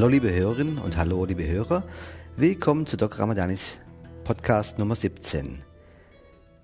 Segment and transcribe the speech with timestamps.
[0.00, 1.84] Hallo liebe Hörerinnen und hallo liebe Hörer.
[2.34, 3.76] Willkommen zu Doc Ramadanis
[4.24, 5.60] Podcast Nummer 17.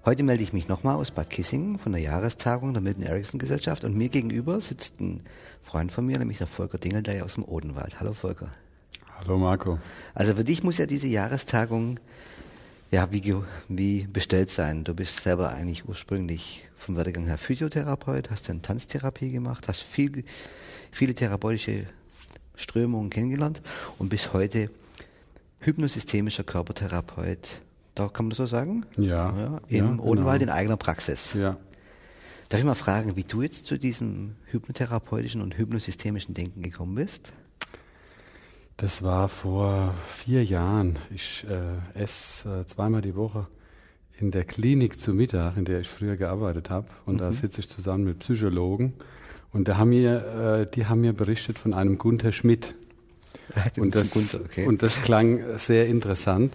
[0.07, 3.85] Heute melde ich mich nochmal aus Bad Kissingen von der Jahrestagung der Milton Erickson Gesellschaft
[3.85, 5.23] und mir gegenüber sitzt ein
[5.61, 8.01] Freund von mir, nämlich der Volker Dingeldey aus dem Odenwald.
[8.01, 8.55] Hallo Volker.
[9.19, 9.79] Hallo Marco.
[10.15, 12.01] Also für dich muss ja diese Jahrestagung
[12.91, 13.35] ja wie,
[13.69, 14.83] wie bestellt sein.
[14.83, 20.25] Du bist selber eigentlich ursprünglich vom Werdegang her Physiotherapeut, hast dann Tanztherapie gemacht, hast viel,
[20.91, 21.87] viele therapeutische
[22.57, 23.63] Strömungen kennengelernt
[23.99, 24.71] und bis heute
[25.61, 27.63] hypnosystemischer Körpertherapeut.
[27.95, 28.85] Da kann man das so sagen?
[28.97, 29.35] Ja.
[29.37, 30.53] ja Im ja, Odenwald genau.
[30.53, 31.35] in eigener Praxis.
[31.35, 31.57] Ja.
[32.49, 37.33] Darf ich mal fragen, wie du jetzt zu diesem hypnotherapeutischen und hypnosystemischen Denken gekommen bist?
[38.77, 40.99] Das war vor vier Jahren.
[41.11, 43.47] Ich äh, esse äh, zweimal die Woche
[44.19, 46.89] in der Klinik zu Mittag, in der ich früher gearbeitet habe.
[47.05, 47.19] Und mhm.
[47.19, 48.93] da sitze ich zusammen mit Psychologen.
[49.57, 52.75] Und da haben mir, äh, die haben mir berichtet von einem Gunther Schmidt.
[53.79, 54.67] Und das, Gunther, okay.
[54.67, 56.53] und das klang sehr interessant.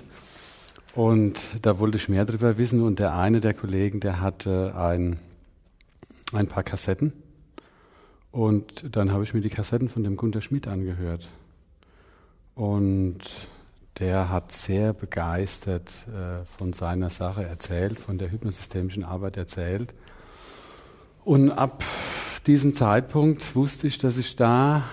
[0.93, 2.83] Und da wollte ich mehr darüber wissen.
[2.83, 5.17] Und der eine der Kollegen, der hatte ein,
[6.31, 7.11] ein paar Kassetten.
[8.29, 11.27] Und dann habe ich mir die Kassetten von dem Gunther Schmidt angehört.
[12.53, 13.21] Und
[13.97, 19.91] der hat sehr begeistert äh, von seiner Sache erzählt, von der hypnosystemischen Arbeit erzählt.
[21.23, 21.83] Und ab
[22.47, 24.83] diesem Zeitpunkt wusste ich, dass ich da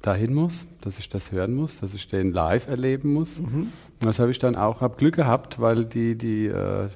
[0.00, 3.38] dahin muss, dass ich das hören muss, dass ich den live erleben muss.
[3.38, 3.68] Mhm.
[4.00, 6.88] Das habe ich dann auch, habe Glück gehabt, weil die, die, äh,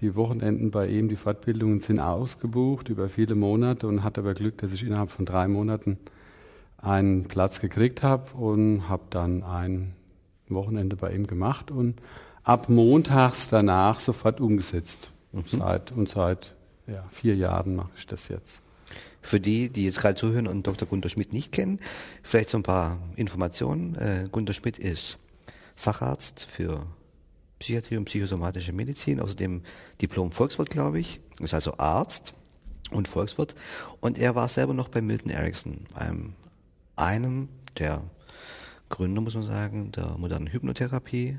[0.00, 4.58] die Wochenenden bei ihm, die Fortbildungen sind ausgebucht über viele Monate und hatte aber Glück,
[4.58, 5.98] dass ich innerhalb von drei Monaten
[6.78, 9.94] einen Platz gekriegt habe und habe dann ein
[10.48, 12.00] Wochenende bei ihm gemacht und
[12.42, 15.08] ab montags danach sofort umgesetzt.
[15.32, 15.42] Mhm.
[15.46, 16.53] Seit, und seit
[16.86, 18.60] ja, vier Jahren mache ich das jetzt.
[19.22, 20.86] Für die, die jetzt gerade zuhören und Dr.
[20.86, 21.80] Gunter Schmidt nicht kennen,
[22.22, 23.94] vielleicht so ein paar Informationen.
[23.94, 25.18] Äh, Gunter Schmidt ist
[25.76, 26.86] Facharzt für
[27.58, 29.62] Psychiatrie und psychosomatische Medizin, außerdem
[30.00, 32.34] Diplom Volkswirt, glaube ich, ist also Arzt
[32.90, 33.54] und Volkswirt.
[34.00, 36.34] Und er war selber noch bei Milton Erickson, einem
[36.96, 38.02] einem der
[38.88, 41.38] Gründer, muss man sagen, der modernen Hypnotherapie.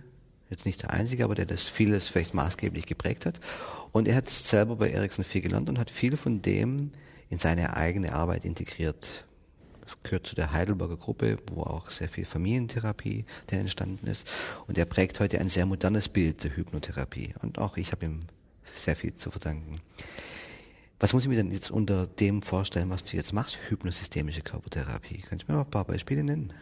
[0.50, 3.40] Jetzt nicht der einzige, aber der das vieles vielleicht maßgeblich geprägt hat.
[3.92, 6.92] Und er hat selber bei Ericsson viel gelernt und hat viel von dem
[7.30, 9.26] in seine eigene Arbeit integriert.
[9.82, 14.28] Das gehört zu der Heidelberger Gruppe, wo auch sehr viel Familientherapie der entstanden ist.
[14.68, 17.34] Und er prägt heute ein sehr modernes Bild der Hypnotherapie.
[17.42, 18.22] Und auch ich habe ihm
[18.76, 19.80] sehr viel zu verdanken.
[20.98, 25.24] Was muss ich mir denn jetzt unter dem vorstellen, was du jetzt machst, hypnosystemische Körpertherapie?
[25.28, 26.54] Kannst du mir mal ein paar Beispiele nennen?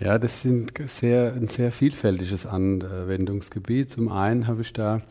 [0.00, 3.90] Ja, das sind sehr, ein sehr vielfältiges Anwendungsgebiet.
[3.90, 5.02] Zum einen habe ich da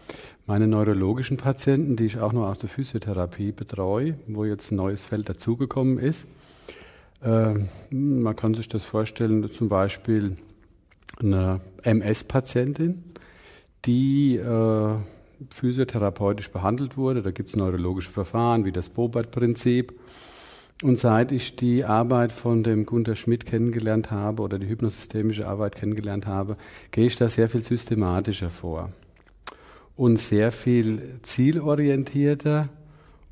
[0.47, 5.03] meine neurologischen Patienten, die ich auch noch aus der Physiotherapie betreue, wo jetzt ein neues
[5.03, 6.25] Feld dazugekommen ist.
[7.21, 7.53] Äh,
[7.91, 10.35] man kann sich das vorstellen, zum Beispiel
[11.19, 13.03] eine MS-Patientin,
[13.85, 14.95] die äh,
[15.49, 17.21] physiotherapeutisch behandelt wurde.
[17.21, 19.93] Da gibt es neurologische Verfahren wie das Bobert-Prinzip.
[20.81, 25.75] Und seit ich die Arbeit von dem Gunther Schmidt kennengelernt habe oder die hypnosystemische Arbeit
[25.75, 26.57] kennengelernt habe,
[26.91, 28.91] gehe ich da sehr viel systematischer vor
[29.95, 32.69] und sehr viel zielorientierter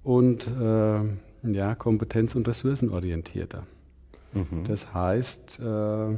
[0.04, 1.02] und äh,
[1.44, 3.66] ja, kompetenz- und ressourcenorientierter.
[4.34, 4.64] Mhm.
[4.68, 6.18] Das heißt, äh,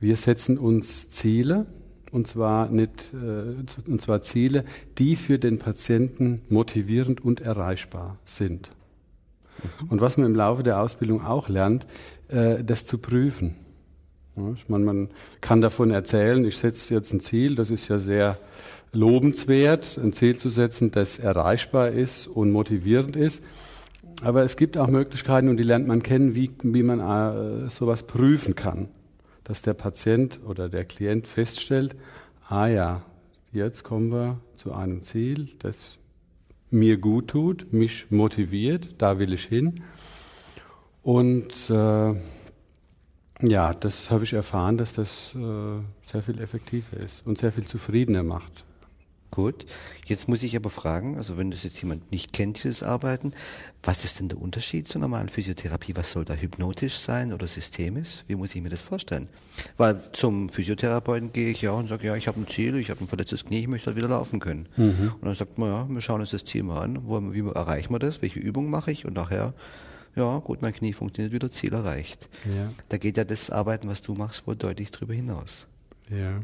[0.00, 1.66] wir setzen uns Ziele,
[2.12, 4.64] und zwar nicht, äh, und zwar Ziele,
[4.98, 8.70] die für den Patienten motivierend und erreichbar sind.
[9.80, 9.88] Mhm.
[9.88, 11.86] Und was man im Laufe der Ausbildung auch lernt,
[12.28, 13.56] äh, das zu prüfen.
[14.54, 15.08] ich meine, man
[15.40, 18.36] kann davon erzählen, ich setze jetzt ein Ziel, das ist ja sehr
[18.92, 23.42] lobenswert, ein Ziel zu setzen, das erreichbar ist und motivierend ist.
[24.22, 28.02] Aber es gibt auch Möglichkeiten, und die lernt man kennen, wie, wie man äh, sowas
[28.02, 28.88] prüfen kann
[29.44, 31.96] dass der Patient oder der Klient feststellt,
[32.48, 33.02] ah ja,
[33.52, 35.98] jetzt kommen wir zu einem Ziel, das
[36.70, 39.82] mir gut tut, mich motiviert, da will ich hin.
[41.02, 42.14] Und äh,
[43.42, 45.80] ja, das habe ich erfahren, dass das äh,
[46.10, 48.64] sehr viel effektiver ist und sehr viel zufriedener macht.
[49.32, 49.64] Gut.
[50.04, 53.32] Jetzt muss ich aber fragen, also wenn das jetzt jemand nicht kennt, dieses Arbeiten,
[53.82, 55.96] was ist denn der Unterschied zur normalen Physiotherapie?
[55.96, 58.24] Was soll da hypnotisch sein oder systemisch?
[58.28, 59.28] Wie muss ich mir das vorstellen?
[59.78, 63.00] Weil zum Physiotherapeuten gehe ich ja und sage, ja, ich habe ein Ziel, ich habe
[63.00, 64.68] ein verletztes Knie, ich möchte halt wieder laufen können.
[64.76, 65.14] Mhm.
[65.14, 67.90] Und dann sagt man, ja, wir schauen uns das Ziel mal an, wo, wie erreichen
[67.94, 69.54] wir das, welche Übung mache ich und nachher
[70.14, 72.28] ja, gut, mein Knie funktioniert wieder, Ziel erreicht.
[72.44, 72.70] Ja.
[72.90, 75.66] Da geht ja das Arbeiten, was du machst, wohl deutlich drüber hinaus.
[76.10, 76.42] Ja.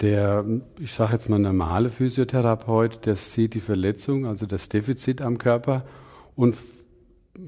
[0.00, 0.44] Der,
[0.78, 5.86] ich sage jetzt mal, normale Physiotherapeut, der sieht die Verletzung, also das Defizit am Körper
[6.34, 6.54] und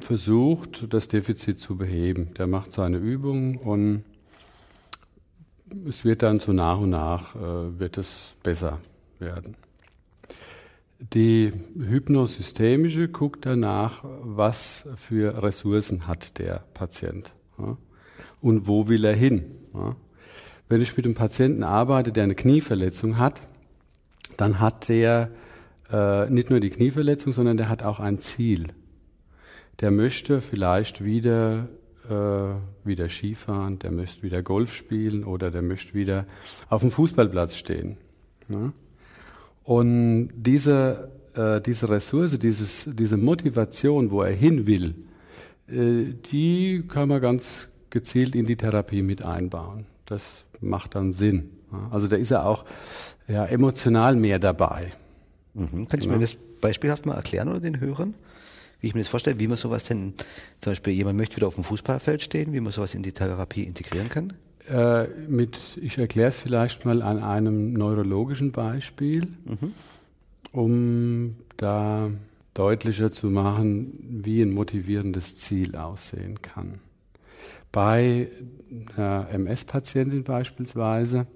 [0.01, 2.33] versucht, das Defizit zu beheben.
[2.39, 4.05] Der macht seine Übungen und
[5.87, 8.79] es wird dann so nach und nach äh, wird es besser
[9.19, 9.57] werden.
[11.01, 17.77] Die hypnosystemische guckt danach, was für Ressourcen hat der Patient ja,
[18.41, 19.45] und wo will er hin.
[19.75, 19.95] Ja.
[20.69, 23.41] Wenn ich mit einem Patienten arbeite, der eine Knieverletzung hat,
[24.37, 25.31] dann hat der
[25.91, 28.69] äh, nicht nur die Knieverletzung, sondern der hat auch ein Ziel.
[29.81, 31.69] Der möchte vielleicht wieder
[32.09, 32.55] äh,
[32.85, 36.27] wieder Skifahren, der möchte wieder Golf spielen oder der möchte wieder
[36.69, 37.99] auf dem Fußballplatz stehen.
[38.49, 38.73] Ne?
[39.65, 44.95] Und diese, äh, diese Ressource, dieses, diese Motivation, wo er hin will,
[45.69, 49.87] äh, die kann man ganz gezielt in die Therapie mit einbauen.
[50.07, 51.51] Das macht dann Sinn.
[51.91, 52.65] Also da ist er auch
[53.27, 54.93] ja, emotional mehr dabei.
[55.55, 55.87] Mhm.
[55.89, 56.17] Kannst du ja.
[56.17, 58.15] mir das beispielhaft mal erklären oder den Hörern?
[58.81, 60.15] wie ich mir das vorstelle, wie man sowas denn,
[60.61, 63.65] zum Beispiel jemand möchte wieder auf dem Fußballfeld stehen, wie man sowas in die Therapie
[63.65, 64.35] integrieren kann?
[64.69, 69.73] Äh, mit, ich erkläre es vielleicht mal an einem neurologischen Beispiel, mhm.
[70.53, 72.11] um da
[72.55, 76.81] deutlicher zu machen, wie ein motivierendes Ziel aussehen kann.
[77.73, 78.29] Bei
[78.97, 81.27] einer MS-Patientin beispielsweise,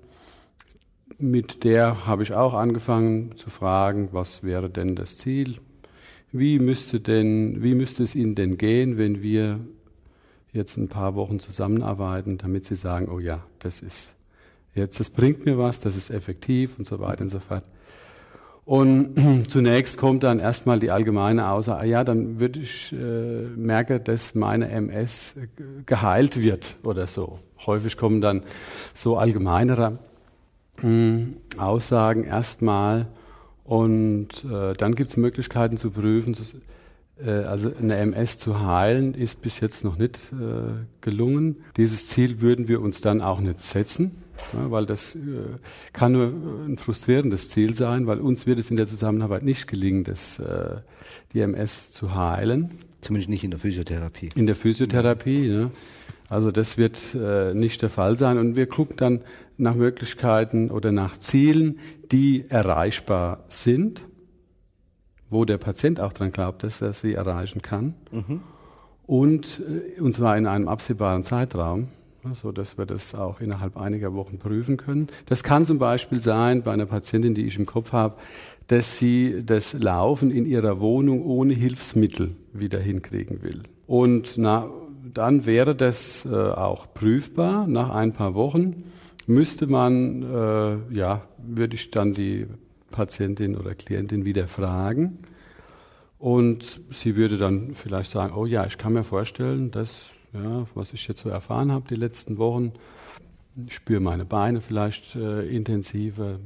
[1.19, 5.57] mit der habe ich auch angefangen zu fragen, was wäre denn das Ziel?
[6.33, 9.61] Wie müsste, denn, wie müsste es Ihnen denn gehen, wenn wir
[10.53, 14.15] jetzt ein paar Wochen zusammenarbeiten, damit Sie sagen, oh ja, das ist
[14.75, 17.65] jetzt, das bringt mir was, das ist effektiv und so weiter und so fort.
[18.65, 24.35] Und zunächst kommt dann erstmal die allgemeine Aussage, ja, dann würde ich äh, merke, dass
[24.35, 25.35] meine MS
[25.87, 27.39] geheilt wird oder so.
[27.67, 28.43] Häufig kommen dann
[28.95, 29.99] so allgemeinere
[30.83, 31.25] äh,
[31.59, 33.07] Aussagen erstmal
[33.65, 36.37] und äh, dann gibt es Möglichkeiten zu prüfen,
[37.31, 41.57] also eine MS zu heilen, ist bis jetzt noch nicht äh, gelungen.
[41.77, 44.23] Dieses Ziel würden wir uns dann auch nicht setzen,
[44.53, 45.19] ja, weil das äh,
[45.93, 46.33] kann nur
[46.67, 50.77] ein frustrierendes Ziel sein, weil uns wird es in der Zusammenarbeit nicht gelingen, das, äh,
[51.33, 52.71] die MS zu heilen.
[53.01, 54.29] Zumindest nicht in der Physiotherapie.
[54.37, 55.71] In der Physiotherapie, ja.
[56.29, 58.39] Also das wird äh, nicht der Fall sein.
[58.39, 59.21] Und wir gucken dann
[59.59, 61.79] nach Möglichkeiten oder nach Zielen,
[62.11, 64.03] die erreichbar sind,
[65.33, 67.95] wo der Patient auch daran glaubt, dass er sie erreichen kann.
[68.11, 68.41] Mhm.
[69.07, 69.61] Und,
[69.97, 71.89] äh, und zwar in einem absehbaren Zeitraum,
[72.35, 75.09] so dass wir das auch innerhalb einiger Wochen prüfen können.
[75.27, 78.17] Das kann zum Beispiel sein bei einer Patientin, die ich im Kopf habe,
[78.69, 83.63] dass sie das Laufen in ihrer Wohnung ohne Hilfsmittel wieder hinkriegen will.
[83.87, 84.71] Und na,
[85.13, 87.67] dann wäre das äh, auch prüfbar.
[87.67, 88.85] Nach ein paar Wochen
[89.27, 92.47] müsste man, äh, ja, würde ich dann die
[92.93, 95.19] Patientin oder Klientin wieder fragen.
[96.19, 100.93] Und sie würde dann vielleicht sagen, oh ja, ich kann mir vorstellen, dass, ja, was
[100.93, 102.73] ich jetzt so erfahren habe die letzten Wochen,
[103.67, 106.39] ich spüre meine Beine vielleicht äh, intensiver,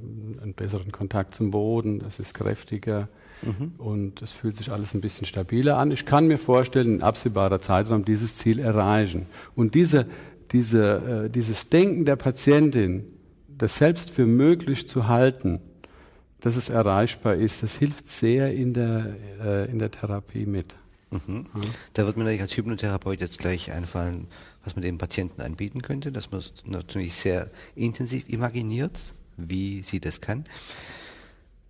[0.43, 3.09] einen besseren Kontakt zum Boden, es ist kräftiger.
[3.43, 3.73] Mhm.
[3.79, 5.91] Und es fühlt sich alles ein bisschen stabiler an.
[5.91, 9.27] Ich kann mir vorstellen, in absehbarer Zeitraum dieses Ziel erreichen.
[9.55, 10.07] Und diese,
[10.53, 13.05] diese, äh, dieses Denken der Patientin,
[13.49, 15.61] das selbst für möglich zu halten,
[16.47, 20.75] dass es erreichbar ist, das hilft sehr in der, äh, in der Therapie mit.
[21.11, 21.47] Mhm.
[21.55, 21.61] Ja.
[21.93, 24.29] Da wird mir natürlich als Hypnotherapeut jetzt gleich einfallen,
[24.65, 28.99] was man dem Patienten anbieten könnte, dass man es natürlich sehr intensiv imaginiert,
[29.37, 30.47] wie sie das kann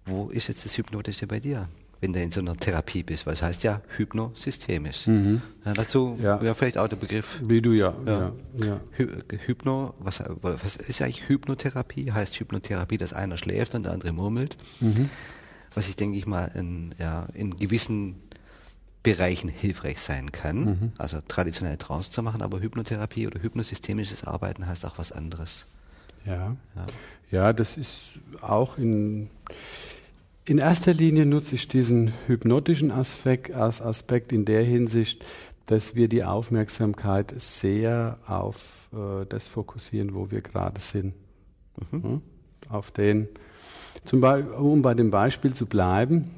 [0.07, 1.69] wo ist jetzt das Hypnotische bei dir?
[2.01, 5.07] Wenn du in so einer Therapie bist, weil es heißt ja hypnosystemisch.
[5.07, 5.41] Mhm.
[5.65, 6.43] Ja, dazu ja.
[6.43, 6.55] ja.
[6.55, 7.41] vielleicht auch der Begriff.
[7.43, 7.95] Wie du ja.
[8.07, 8.33] ja.
[8.57, 9.09] ja, Hy
[9.47, 12.13] Hypno, was, was ist eigentlich Hypnotherapie?
[12.13, 14.59] Heißt Hypnotherapie, dass einer schläft und der andere murmelt.
[14.81, 15.09] Mhm.
[15.75, 18.17] Was ich denke ich mal in, ja, in gewissen
[19.07, 20.65] Bereichen hilfreich sein kann.
[20.65, 20.93] Mhm.
[20.99, 25.65] Also traditionell Trance zu machen, aber Hypnotherapie oder hypnosystemisches Arbeiten heißt auch was anderes.
[26.25, 26.57] Ja,
[27.31, 29.31] ja das ist auch in
[30.47, 35.27] in erster Linie nutze ich diesen hypnotischen Aspekt, als Aspekt in der Hinsicht,
[35.67, 41.15] dass wir die Aufmerksamkeit sehr auf äh, das fokussieren, wo wir gerade sind.
[41.91, 42.23] Mhm.
[42.65, 43.29] Ja, auf den,
[44.05, 46.31] zum Beispiel, um bei dem Beispiel zu bleiben,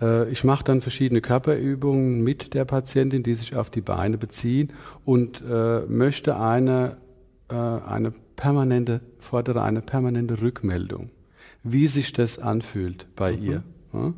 [0.00, 4.72] äh, ich mache dann verschiedene Körperübungen mit der Patientin, die sich auf die Beine beziehen
[5.04, 6.96] und äh, möchte eine,
[7.48, 11.10] äh, eine permanente, fordere eine permanente Rückmeldung
[11.72, 13.42] wie sich das anfühlt bei mhm.
[13.42, 13.62] ihr.
[13.92, 14.14] Ja?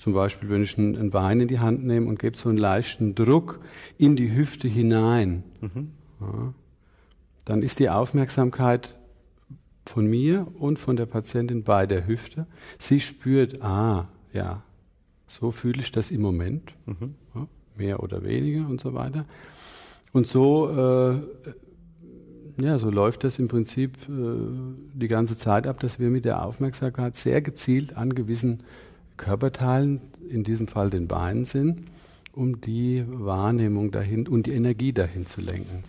[0.00, 2.58] Zum Beispiel, wenn ich ein, ein, Bein in die Hand nehme und gebe so einen
[2.58, 3.60] leichten Druck
[3.98, 5.90] in die Hüfte hinein, mhm.
[6.20, 6.54] ja?
[7.44, 8.94] dann ist die Aufmerksamkeit
[9.86, 12.46] von mir und von der Patientin bei der Hüfte.
[12.78, 14.62] Sie spürt, ah, ja,
[15.26, 16.74] so fühle ich das im Moment.
[16.86, 17.14] Mhm.
[17.76, 19.26] mehr oder weniger und so weiter.
[20.12, 21.20] Und so, äh,
[22.56, 24.12] ja, so läuft das im Prinzip äh,
[24.94, 28.60] die ganze Zeit ab, dass wir mit der Aufmerksamkeit sehr gezielt an gewissen
[29.16, 31.86] Körperteilen, in diesem Fall den Beinen sind,
[32.32, 35.84] um die Wahrnehmung dahin und die Energie dahin zu lenken.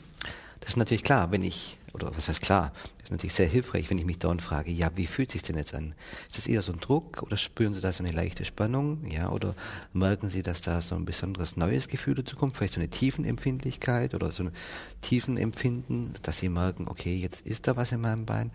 [0.60, 2.74] Das ist natürlich klar, wenn ich, oder was heißt klar,
[3.04, 5.74] ist natürlich sehr hilfreich, wenn ich mich dauernd frage, ja, wie fühlt sich denn jetzt
[5.74, 5.96] an?
[6.28, 9.10] Ist das eher so ein Druck oder spüren Sie da so eine leichte Spannung?
[9.10, 9.56] Ja, oder
[9.94, 12.58] merken Sie, dass da so ein besonderes neues Gefühl dazu kommt?
[12.58, 14.52] Vielleicht so eine Tiefenempfindlichkeit oder so ein
[15.02, 18.52] Tiefenempfinden, dass Sie merken, okay, jetzt ist da was in meinem Bein.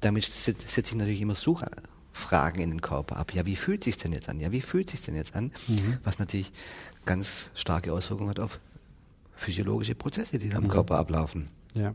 [0.00, 3.32] Damit setze ich natürlich immer Suchfragen in den Körper ab.
[3.32, 4.40] Ja, wie fühlt sich denn jetzt an?
[4.40, 5.52] Ja, wie fühlt sich denn jetzt an?
[5.68, 5.98] Mhm.
[6.02, 6.52] Was natürlich
[7.04, 8.60] ganz starke Auswirkungen hat auf
[9.36, 10.68] physiologische Prozesse, die mhm.
[10.68, 11.48] Körper ablaufen.
[11.74, 11.94] Ja.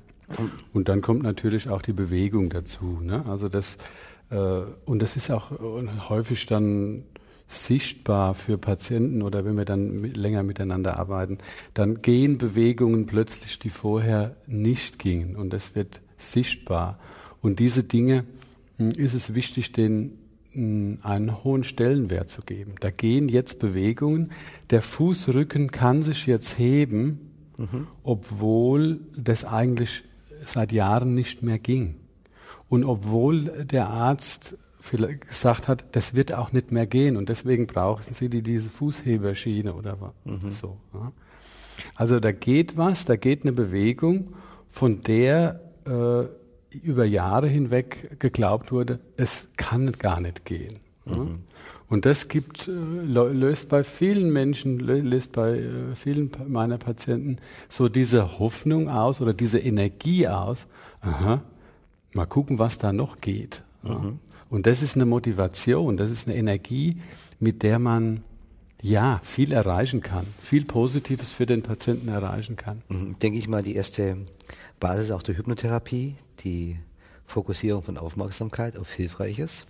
[0.74, 3.00] Und dann kommt natürlich auch die Bewegung dazu.
[3.02, 3.26] Ne?
[3.28, 3.78] Also das,
[4.30, 5.52] äh, und das ist auch
[6.10, 7.04] häufig dann
[7.50, 11.40] sichtbar für Patienten oder wenn wir dann mit, länger miteinander arbeiten,
[11.74, 17.00] dann gehen Bewegungen plötzlich, die vorher nicht gingen und das wird sichtbar.
[17.42, 18.26] Und diese Dinge
[18.78, 20.20] hm, ist es wichtig, den
[20.52, 22.76] hm, einen hohen Stellenwert zu geben.
[22.82, 24.32] Da gehen jetzt Bewegungen.
[24.70, 27.88] Der Fußrücken kann sich jetzt heben, mhm.
[28.04, 30.04] obwohl das eigentlich
[30.46, 31.96] seit Jahren nicht mehr ging.
[32.68, 34.58] Und obwohl der Arzt
[35.28, 39.74] gesagt hat, das wird auch nicht mehr gehen und deswegen brauchen Sie die, diese Fußheberschiene
[39.74, 40.52] oder mhm.
[40.52, 40.78] so.
[40.94, 41.12] Ja.
[41.96, 44.34] Also da geht was, da geht eine Bewegung,
[44.72, 46.26] von der äh,
[46.76, 50.80] über Jahre hinweg geglaubt wurde, es kann gar nicht gehen.
[51.06, 51.44] Mhm.
[51.90, 57.90] Und das gibt, äh, löst bei vielen Menschen, löst bei äh, vielen meiner Patienten so
[57.90, 60.68] diese Hoffnung aus oder diese Energie aus.
[61.02, 61.42] Aha,
[62.14, 63.64] mal gucken, was da noch geht.
[63.84, 64.20] Mhm.
[64.50, 67.02] Und das ist eine Motivation, das ist eine Energie,
[67.40, 68.24] mit der man
[68.82, 72.84] ja viel erreichen kann, viel Positives für den Patienten erreichen kann.
[72.90, 73.18] Mhm.
[73.20, 74.18] Denke ich mal, die erste
[74.80, 76.78] Basis auch der Hypnotherapie, die
[77.26, 79.66] Fokussierung von Aufmerksamkeit auf Hilfreiches.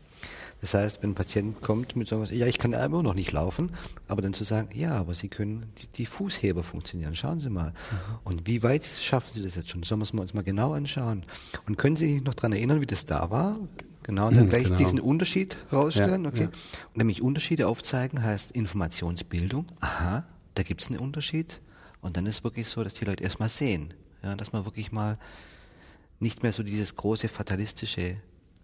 [0.62, 3.72] Das heißt, wenn ein Patient kommt mit sowas, ja, ich kann immer noch nicht laufen,
[4.08, 7.70] aber dann zu sagen, ja, aber Sie können, die, die Fußheber funktionieren, schauen Sie mal.
[7.70, 8.20] Mhm.
[8.25, 9.84] Und wie weit schaffen Sie das jetzt schon?
[9.84, 11.24] Sollen wir es uns mal genau anschauen?
[11.68, 13.58] Und können Sie sich noch daran erinnern, wie das da war?
[14.04, 14.75] Genau, und dann mhm, gleich genau.
[14.75, 16.44] diesen Unterschied rausstellen, ja, okay?
[16.44, 16.48] Ja.
[16.48, 19.68] Und nämlich Unterschiede aufzeigen heißt Informationsbildung.
[19.80, 20.25] Aha,
[20.56, 21.62] da gibt es einen Unterschied.
[22.01, 23.94] Und dann ist wirklich so, dass die Leute erstmal sehen.
[24.24, 25.18] Ja, dass man wirklich mal
[26.20, 28.18] nicht mehr so dieses große fatalistische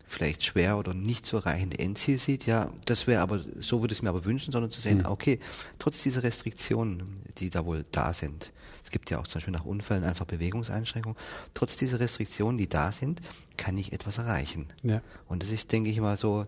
[0.08, 4.00] vielleicht schwer oder nicht zu erreichende Endziel sieht, ja, das wäre aber, so würde ich
[4.00, 5.06] es mir aber wünschen, sondern zu sehen, mhm.
[5.08, 5.40] okay,
[5.80, 8.52] trotz dieser Restriktionen, die da wohl da sind,
[8.84, 11.18] es gibt ja auch zum Beispiel nach Unfällen einfach Bewegungseinschränkungen,
[11.56, 13.20] trotz dieser Restriktionen, die da sind,
[13.58, 14.68] kann ich etwas erreichen.
[14.84, 15.02] Ja.
[15.28, 16.46] Und das ist, denke ich mal, so,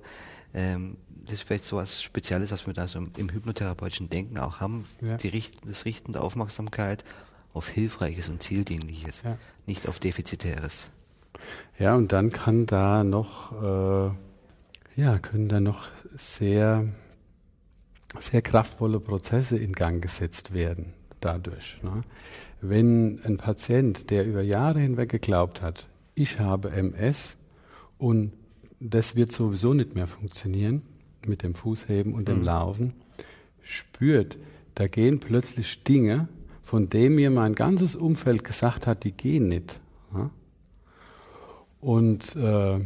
[0.53, 4.37] ähm, das ist vielleicht so was Spezielles, was wir da so im, im hypnotherapeutischen Denken
[4.37, 5.17] auch haben, ja.
[5.17, 7.03] die Richt, das Richten der Aufmerksamkeit
[7.53, 9.37] auf Hilfreiches und Zieldienliches, ja.
[9.65, 10.89] nicht auf Defizitäres.
[11.79, 16.87] Ja, und dann kann da noch, äh, ja, können da noch sehr,
[18.19, 21.81] sehr kraftvolle Prozesse in Gang gesetzt werden dadurch.
[21.83, 22.01] Ne?
[22.61, 27.37] Wenn ein Patient, der über Jahre hinweg geglaubt hat, ich habe MS
[27.97, 28.31] und
[28.79, 30.81] das wird sowieso nicht mehr funktionieren
[31.25, 32.45] mit dem Fußheben und dem mhm.
[32.45, 32.93] Laufen,
[33.61, 34.37] spürt,
[34.75, 36.27] da gehen plötzlich Dinge,
[36.63, 39.79] von denen mir mein ganzes Umfeld gesagt hat, die gehen nicht.
[40.13, 40.29] Ja?
[41.87, 42.81] Und äh,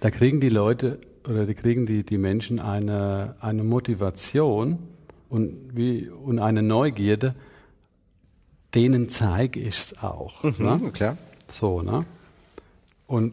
[0.00, 4.78] da kriegen die Leute oder die kriegen die, die Menschen eine, eine Motivation
[5.30, 7.34] und, wie, und eine Neugierde,
[8.74, 10.42] denen zeige ich es auch.
[10.42, 10.92] Mhm, ne?
[10.92, 11.16] Klar.
[11.50, 12.04] So, ne?
[13.06, 13.32] Und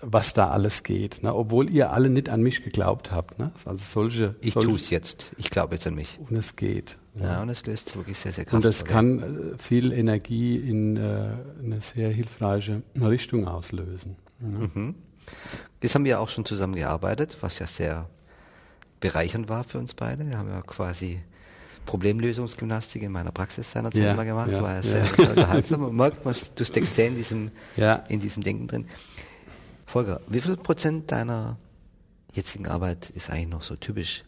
[0.00, 1.34] was da alles geht, ne?
[1.34, 3.40] obwohl ihr alle nicht an mich geglaubt habt.
[3.40, 3.50] Ne?
[3.64, 5.32] Also solche, ich solche, tue es jetzt.
[5.36, 6.16] Ich glaube jetzt an mich.
[6.28, 6.96] Und es geht.
[7.22, 8.66] Ja, und es löst wirklich sehr, sehr kraftvoll.
[8.66, 14.16] Und es kann äh, viel Energie in äh, eine sehr hilfreiche Richtung auslösen.
[14.38, 14.94] Mhm.
[15.80, 18.08] Das haben wir auch schon zusammen gearbeitet, was ja sehr
[19.00, 20.26] bereichernd war für uns beide.
[20.26, 21.20] Wir haben ja quasi
[21.86, 24.52] Problemlösungsgymnastik in meiner Praxis seinerzeit ja, mal gemacht.
[24.52, 25.80] Ja, war ja sehr, sehr unterhaltsam.
[25.80, 26.20] Man merkt,
[26.58, 28.04] du steckst sehr in diesem, ja.
[28.08, 28.86] in diesem Denken drin.
[29.86, 31.58] Volker, wie viel Prozent deiner
[32.32, 34.24] jetzigen Arbeit ist eigentlich noch so typisch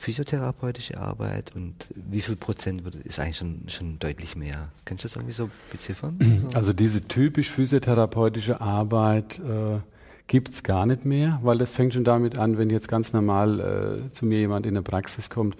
[0.00, 4.70] physiotherapeutische Arbeit und wie viel Prozent ist eigentlich schon, schon deutlich mehr?
[4.86, 6.18] Kannst du das irgendwie so beziffern?
[6.54, 9.80] Also diese typisch physiotherapeutische Arbeit äh,
[10.26, 13.60] gibt es gar nicht mehr, weil das fängt schon damit an, wenn jetzt ganz normal
[14.08, 15.54] äh, zu mir jemand in der Praxis kommt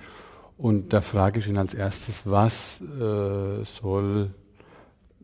[0.57, 4.31] und da frage ich ihn als erstes, was äh, soll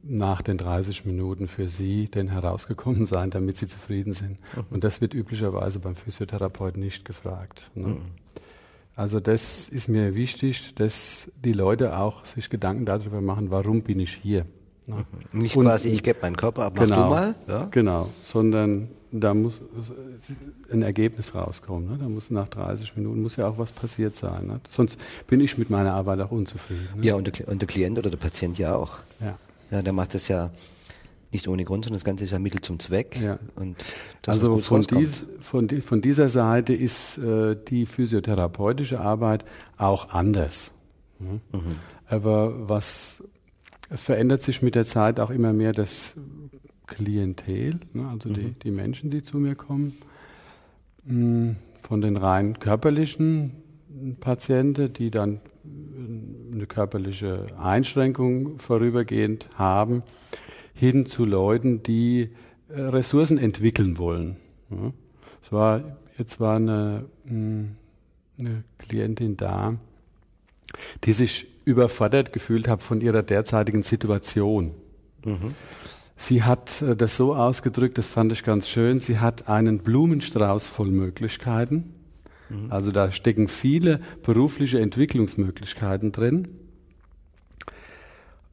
[0.02, 4.38] nach den 30 Minuten für Sie denn herausgekommen sein, damit Sie zufrieden sind?
[4.54, 4.64] Mhm.
[4.70, 7.70] Und das wird üblicherweise beim Physiotherapeuten nicht gefragt.
[7.74, 7.88] Ne?
[7.88, 8.00] Mhm.
[8.96, 14.00] Also das ist mir wichtig, dass die Leute auch sich Gedanken darüber machen, warum bin
[14.00, 14.46] ich hier.
[14.86, 15.04] Ne?
[15.32, 17.34] Nicht Und, quasi, ich gebe meinen Körper ab, mach genau, du mal.
[17.46, 17.68] Ja?
[17.70, 19.60] Genau, sondern da muss
[20.72, 21.90] ein Ergebnis rauskommen.
[21.90, 21.98] Ne?
[22.00, 24.46] Da muss nach 30 Minuten muss ja auch was passiert sein.
[24.46, 24.60] Ne?
[24.68, 26.88] Sonst bin ich mit meiner Arbeit auch unzufrieden.
[26.96, 27.06] Ne?
[27.06, 28.98] Ja, und der, und der Klient oder der Patient ja auch.
[29.20, 29.38] Ja.
[29.70, 30.50] Ja, der macht das ja
[31.36, 33.20] nicht ohne Grund, sondern das Ganze ist ja Mittel zum Zweck.
[33.20, 33.38] Ja.
[33.54, 33.76] Und
[34.22, 39.44] das, also von, dies, von, die, von, dieser Seite ist äh, die physiotherapeutische Arbeit
[39.76, 40.72] auch anders.
[41.18, 41.40] Mhm.
[41.52, 41.76] Mhm.
[42.08, 43.22] Aber was
[43.88, 46.14] es verändert sich mit der Zeit auch immer mehr das
[46.86, 48.34] Klientel, ne, also mhm.
[48.34, 49.96] die, die Menschen, die zu mir kommen.
[51.04, 53.52] Mh, mm, von den rein körperlichen
[54.18, 55.40] Patienten, die dann
[56.52, 60.02] eine körperliche Einschränkung vorübergehend haben,
[60.76, 62.28] hin zu Leuten, die
[62.68, 64.36] äh, Ressourcen entwickeln wollen.
[65.42, 67.76] Es war, jetzt war eine, hm,
[68.38, 69.76] eine Klientin da,
[71.04, 74.72] die sich überfordert gefühlt hat von ihrer derzeitigen Situation.
[75.24, 75.54] Mhm.
[76.16, 80.66] Sie hat äh, das so ausgedrückt, das fand ich ganz schön, sie hat einen Blumenstrauß
[80.66, 81.94] voll Möglichkeiten.
[82.50, 82.70] Mhm.
[82.70, 86.48] Also da stecken viele berufliche Entwicklungsmöglichkeiten drin.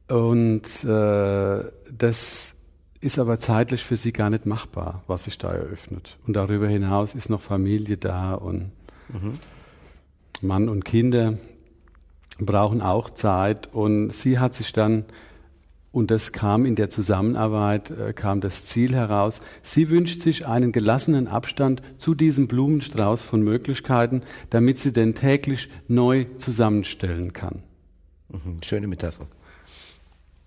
[0.07, 2.55] Und äh, das
[3.03, 6.17] ist aber zeitlich für sie gar nicht machbar, was sich da eröffnet.
[6.25, 8.71] Und darüber hinaus ist noch Familie da und
[9.09, 9.33] mhm.
[10.41, 11.37] Mann und Kinder
[12.39, 13.73] brauchen auch Zeit.
[13.73, 15.05] Und sie hat sich dann,
[15.91, 20.71] und das kam in der Zusammenarbeit, äh, kam das Ziel heraus, sie wünscht sich einen
[20.71, 27.63] gelassenen Abstand zu diesem Blumenstrauß von Möglichkeiten, damit sie den täglich neu zusammenstellen kann.
[28.29, 29.27] Mhm, schöne Metapher.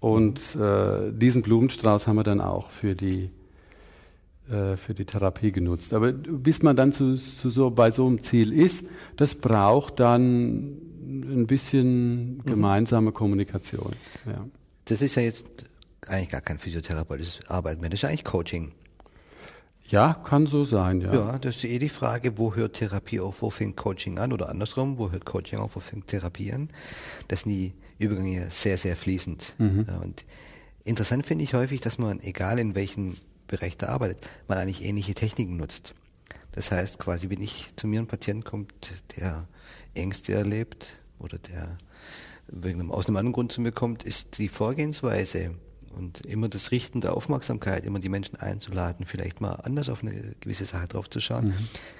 [0.06, 3.28] Und äh, diesen Blumenstrauß haben wir dann auch für die,
[4.48, 5.92] äh, für die Therapie genutzt.
[5.92, 10.76] Aber bis man dann zu, zu so, bei so einem Ziel ist, das braucht dann
[11.08, 12.44] ein bisschen mhm.
[12.44, 13.14] gemeinsame mhm.
[13.14, 13.96] Kommunikation.
[14.26, 14.46] Ja.
[14.84, 15.44] Das ist ja jetzt
[16.06, 18.70] eigentlich gar kein physiotherapeutisches Arbeiten mehr, das ist eigentlich Coaching.
[19.88, 21.14] Ja, kann so sein, ja.
[21.14, 24.48] Ja, das ist eh die Frage, wo hört Therapie auf, wo fängt Coaching an oder
[24.50, 26.70] andersrum, wo hört Coaching auf, wo fängt Therapie an.
[27.26, 29.54] Das sind die Übergänge sehr, sehr fließend.
[29.58, 29.86] Mhm.
[30.02, 30.24] Und
[30.84, 35.14] interessant finde ich häufig, dass man, egal in welchem Bereich da arbeitet, man eigentlich ähnliche
[35.14, 35.94] Techniken nutzt.
[36.52, 38.72] Das heißt, quasi, wenn ich zu mir ein Patient kommt,
[39.16, 39.46] der
[39.94, 41.78] Ängste erlebt oder der
[42.48, 45.54] wegen einem, aus einem anderen Grund zu mir kommt, ist die Vorgehensweise
[45.96, 50.34] und immer das Richten der Aufmerksamkeit, immer die Menschen einzuladen, vielleicht mal anders auf eine
[50.40, 51.48] gewisse Sache drauf zu schauen.
[51.48, 51.54] Mhm.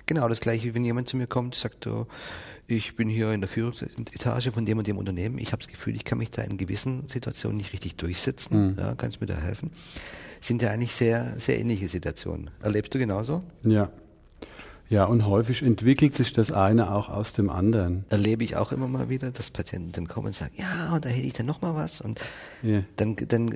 [0.06, 2.06] Genau das gleiche, wie wenn jemand zu mir kommt, sagt, oh,
[2.66, 5.96] ich bin hier in der Führungsetage von dem und dem Unternehmen, ich habe das Gefühl,
[5.96, 8.78] ich kann mich da in gewissen Situationen nicht richtig durchsetzen, mhm.
[8.78, 9.70] ja, kannst mir da helfen?
[10.40, 12.50] Sind ja eigentlich sehr, sehr ähnliche Situationen.
[12.61, 13.42] Erlebst du genauso?
[13.64, 13.90] Ja,
[14.88, 18.05] ja, und häufig entwickelt sich das eine auch aus dem anderen.
[18.09, 21.09] Erlebe ich auch immer mal wieder, dass Patienten dann kommen und sagen, ja, und da
[21.09, 22.01] hätte ich dann noch mal was.
[22.01, 22.20] Und
[22.62, 22.85] yeah.
[22.96, 23.51] dann, dann,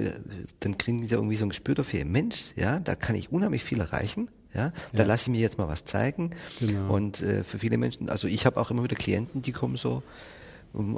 [0.60, 3.62] dann kriegen die da irgendwie so ein Gespür dafür, Mensch, ja, da kann ich unheimlich
[3.62, 4.28] viel erreichen.
[4.52, 5.08] Ja, da ja.
[5.08, 6.30] lasse ich mir jetzt mal was zeigen.
[6.58, 6.92] Genau.
[6.92, 10.02] Und äh, für viele Menschen, also ich habe auch immer wieder Klienten, die kommen so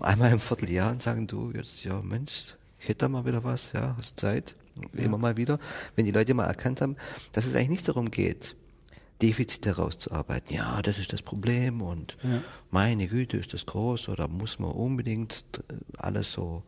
[0.01, 3.73] einmal im Vierteljahr und sagen, du, jetzt, ja, Mensch, ich hätte da mal wieder was,
[3.73, 4.55] ja, hast Zeit.
[4.95, 5.05] Ja.
[5.05, 5.59] Immer mal wieder.
[5.97, 6.97] Wenn die Leute mal erkannt haben,
[7.33, 8.57] dass es eigentlich nicht darum geht,
[9.23, 10.55] Defizite herauszuarbeiten.
[10.55, 12.43] Ja, das ist das Problem und ja.
[12.71, 15.45] meine Güte, ist das groß oder muss man unbedingt
[15.97, 16.63] alles so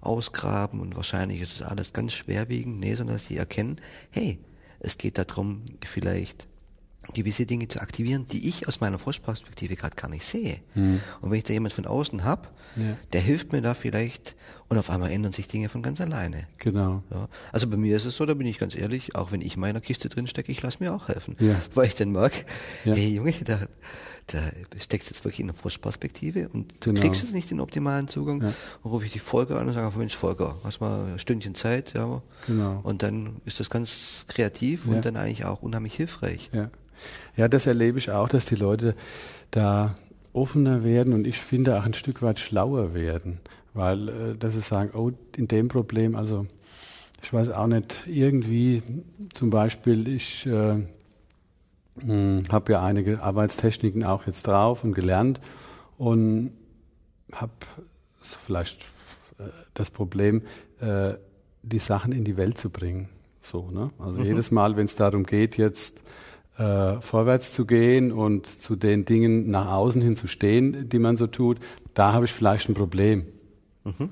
[0.00, 2.78] ausgraben und wahrscheinlich ist es alles ganz schwerwiegend.
[2.78, 3.80] Nee, sondern dass sie erkennen,
[4.10, 4.38] hey,
[4.80, 6.46] es geht darum, vielleicht
[7.14, 10.60] gewisse Dinge zu aktivieren, die ich aus meiner Forschperspektive gerade gar nicht sehe.
[10.74, 11.00] Mhm.
[11.20, 12.96] Und wenn ich da jemand von außen habe, ja.
[13.12, 14.36] der hilft mir da vielleicht
[14.68, 16.46] und auf einmal ändern sich Dinge von ganz alleine.
[16.58, 17.02] Genau.
[17.10, 17.28] Ja.
[17.52, 19.60] Also bei mir ist es so, da bin ich ganz ehrlich, auch wenn ich in
[19.60, 21.36] meiner Kiste drin stecke, ich lasse mir auch helfen.
[21.40, 21.54] Ja.
[21.74, 22.32] Weil ich dann mag,
[22.84, 23.60] hey Junge, da,
[24.26, 24.38] da
[24.78, 27.00] steckst jetzt wirklich in der Forschperspektive und du genau.
[27.00, 28.42] kriegst jetzt nicht den optimalen Zugang.
[28.42, 28.52] Ja.
[28.82, 31.94] Und rufe ich die Volker an und sage, Mensch, Volker, hast mal ein Stündchen Zeit,
[31.94, 32.22] ja.
[32.46, 32.80] Genau.
[32.82, 36.50] Und dann ist das ganz kreativ und dann eigentlich auch unheimlich hilfreich.
[36.52, 36.70] Ja.
[37.36, 38.96] Ja, das erlebe ich auch, dass die Leute
[39.50, 39.96] da
[40.38, 43.40] offener werden und ich finde auch ein Stück weit schlauer werden,
[43.74, 46.46] weil äh, dass sie sagen, oh, in dem Problem, also
[47.22, 48.82] ich weiß auch nicht, irgendwie
[49.34, 50.76] zum Beispiel, ich äh,
[52.00, 55.40] hm, habe ja einige Arbeitstechniken auch jetzt drauf und gelernt
[55.96, 56.52] und
[57.32, 57.52] habe
[58.22, 58.82] so vielleicht
[59.38, 60.42] äh, das Problem,
[60.80, 61.14] äh,
[61.62, 63.08] die Sachen in die Welt zu bringen.
[63.42, 63.90] So, ne?
[63.98, 64.24] Also mhm.
[64.24, 66.00] jedes Mal, wenn es darum geht, jetzt
[66.58, 71.16] äh, vorwärts zu gehen und zu den Dingen nach außen hin zu stehen, die man
[71.16, 71.58] so tut,
[71.94, 73.26] da habe ich vielleicht ein Problem.
[73.84, 74.10] Mhm.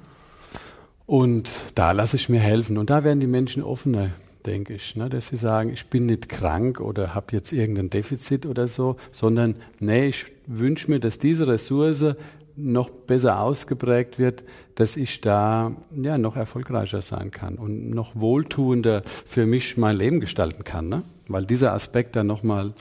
[1.06, 2.78] Und da lasse ich mir helfen.
[2.78, 4.10] Und da werden die Menschen offener.
[4.44, 4.94] denke ich.
[4.94, 5.08] Ne?
[5.08, 9.56] Dass sie sagen, ich bin nicht krank oder habe jetzt irgendein Defizit oder so, sondern
[9.80, 12.14] nee, ich wünsche mir, dass diese Ressource
[12.54, 14.44] noch besser ausgeprägt wird,
[14.76, 20.20] dass ich da ja noch erfolgreicher sein kann und noch wohltuender für mich mein Leben
[20.20, 21.02] gestalten kann, ne?
[21.28, 22.72] weil dieser Aspekt dann nochmal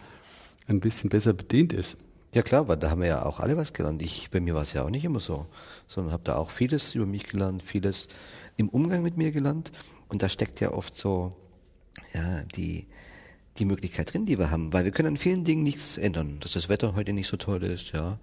[0.67, 1.97] ein bisschen besser bedient ist.
[2.33, 4.01] Ja klar, weil da haben wir ja auch alle was gelernt.
[4.01, 5.45] Ich, bei mir war es ja auch nicht immer so,
[5.87, 8.09] sondern habe da auch vieles über mich gelernt, vieles
[8.57, 9.71] im Umgang mit mir gelernt.
[10.09, 11.33] Und da steckt ja oft so
[12.13, 12.87] ja, die,
[13.57, 16.53] die Möglichkeit drin, die wir haben, weil wir können an vielen Dingen nichts ändern, dass
[16.53, 18.19] das Wetter heute nicht so toll ist, ja,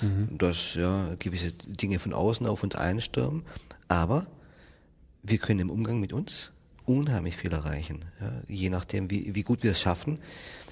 [0.00, 0.38] mhm.
[0.38, 3.42] dass ja gewisse Dinge von außen auf uns einstürmen,
[3.88, 4.26] aber
[5.22, 6.52] wir können im Umgang mit uns
[6.84, 10.18] unheimlich viel erreichen, ja, je nachdem, wie, wie gut wir es schaffen,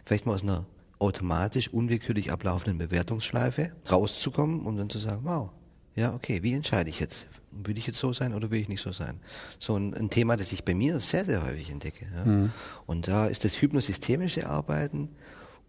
[0.05, 0.65] vielleicht mal aus einer
[1.01, 5.51] automatisch unwillkürlich ablaufenden Bewertungsschleife rauszukommen und dann zu sagen, wow,
[5.95, 7.27] ja, okay, wie entscheide ich jetzt?
[7.51, 9.21] Will ich jetzt so sein oder will ich nicht so sein?
[9.61, 12.07] So ein, ein Thema, das ich bei mir sehr, sehr häufig entdecke.
[12.15, 12.25] Ja.
[12.25, 12.53] Mhm.
[12.87, 15.11] Und da ist das hypnosystemische Arbeiten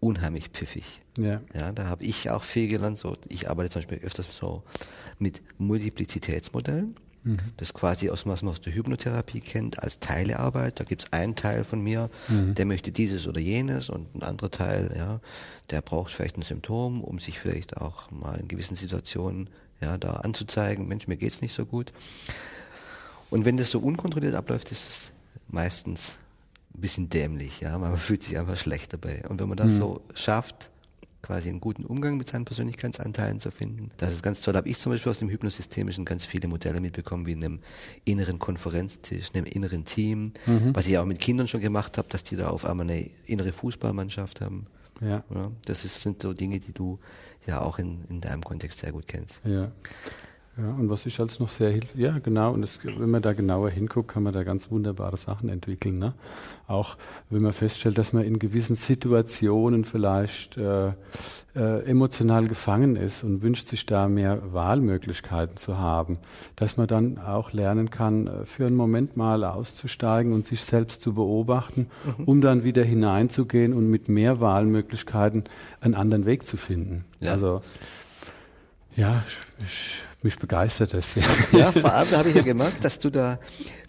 [0.00, 1.00] unheimlich pfiffig.
[1.16, 1.40] Ja.
[1.54, 2.98] ja da habe ich auch viel gelernt.
[2.98, 4.62] So, ich arbeite zum Beispiel öfters so
[5.18, 6.96] mit Multiplizitätsmodellen.
[7.22, 7.38] Mhm.
[7.56, 10.78] Das quasi aus was man aus der Hypnotherapie kennt, als Teilearbeit.
[10.78, 12.54] Da gibt es einen Teil von mir, mhm.
[12.54, 15.20] der möchte dieses oder jenes und ein anderer Teil, ja,
[15.70, 20.14] der braucht vielleicht ein Symptom, um sich vielleicht auch mal in gewissen Situationen ja, da
[20.14, 21.92] anzuzeigen, Mensch, mir geht's nicht so gut.
[23.30, 25.10] Und wenn das so unkontrolliert abläuft, ist es
[25.48, 26.16] meistens
[26.74, 29.24] ein bisschen dämlich, ja, man fühlt sich einfach schlecht dabei.
[29.28, 29.78] Und wenn man das mhm.
[29.78, 30.70] so schafft,
[31.26, 33.90] quasi einen guten Umgang mit seinen Persönlichkeitsanteilen zu finden.
[33.96, 34.54] Das ist ganz toll.
[34.54, 37.60] Habe ich zum Beispiel aus dem Hypnosystemischen ganz viele Modelle mitbekommen, wie in einem
[38.04, 40.74] inneren Konferenztisch, einem inneren Team, mhm.
[40.74, 43.52] was ich auch mit Kindern schon gemacht habe, dass die da auf einmal eine innere
[43.52, 44.66] Fußballmannschaft haben.
[45.00, 45.24] Ja.
[45.34, 46.98] ja das ist, sind so Dinge, die du
[47.46, 49.40] ja auch in, in deinem Kontext sehr gut kennst.
[49.44, 49.72] Ja.
[50.58, 53.34] Ja, und was ich als noch sehr hilft, ja genau, und das, wenn man da
[53.34, 55.98] genauer hinguckt, kann man da ganz wunderbare Sachen entwickeln.
[55.98, 56.14] Ne?
[56.66, 56.96] Auch
[57.28, 60.92] wenn man feststellt, dass man in gewissen Situationen vielleicht äh,
[61.54, 66.18] äh, emotional gefangen ist und wünscht sich da mehr Wahlmöglichkeiten zu haben,
[66.56, 71.02] dass man dann auch lernen kann, äh, für einen Moment mal auszusteigen und sich selbst
[71.02, 72.24] zu beobachten, mhm.
[72.24, 75.44] um dann wieder hineinzugehen und mit mehr Wahlmöglichkeiten
[75.82, 77.04] einen anderen Weg zu finden.
[77.20, 77.32] Ja.
[77.32, 77.60] Also
[78.96, 79.22] ja,
[79.58, 81.14] ich, ich mich begeistert das.
[81.52, 83.38] Ja, vor allem habe ich ja gemerkt, dass du da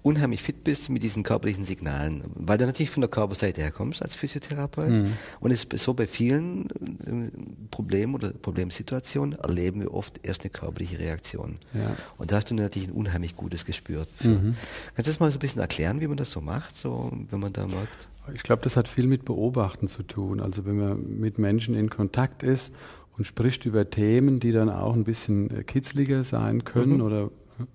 [0.03, 4.15] unheimlich fit bist mit diesen körperlichen Signalen, weil du natürlich von der Körperseite herkommst als
[4.15, 4.89] Physiotherapeut.
[4.89, 5.13] Mhm.
[5.39, 7.31] Und es ist so bei vielen äh,
[7.71, 11.57] Problemen oder Problemsituationen erleben wir oft erst eine körperliche Reaktion.
[11.73, 11.95] Ja.
[12.17, 14.07] Und da hast du natürlich ein unheimlich gutes Gespür.
[14.21, 14.55] Mhm.
[14.95, 17.39] Kannst du das mal so ein bisschen erklären, wie man das so macht, so wenn
[17.39, 18.07] man da merkt?
[18.33, 20.41] Ich glaube, das hat viel mit Beobachten zu tun.
[20.41, 22.71] Also wenn man mit Menschen in Kontakt ist
[23.17, 27.01] und spricht über Themen, die dann auch ein bisschen äh, kitzliger sein können mhm.
[27.01, 27.29] oder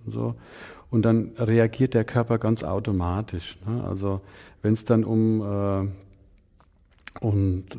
[0.07, 0.35] so.
[0.91, 3.57] Und dann reagiert der Körper ganz automatisch.
[3.67, 3.83] Ne?
[3.83, 4.21] Also
[4.61, 7.79] wenn es dann um, äh, und, äh,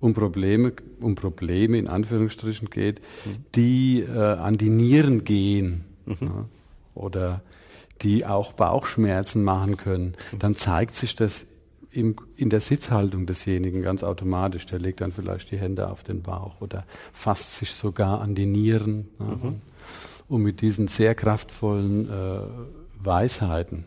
[0.00, 3.44] um Probleme, um Probleme in Anführungsstrichen geht, mhm.
[3.54, 6.16] die äh, an die Nieren gehen mhm.
[6.20, 6.44] ne?
[6.94, 7.42] oder
[8.02, 10.38] die auch Bauchschmerzen machen können, mhm.
[10.38, 11.46] dann zeigt sich das
[11.96, 14.66] im, in der Sitzhaltung desjenigen ganz automatisch.
[14.66, 18.44] Der legt dann vielleicht die Hände auf den Bauch oder fasst sich sogar an die
[18.44, 19.62] Nieren, mhm.
[20.28, 22.40] um mit diesen sehr kraftvollen äh,
[23.02, 23.84] Weisheiten,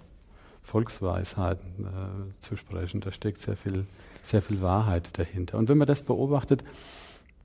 [0.64, 3.00] Volksweisheiten äh, zu sprechen.
[3.00, 3.86] Da steckt sehr viel,
[4.24, 5.60] sehr viel Wahrheit dahinter.
[5.60, 6.64] Und wenn man das beobachtet,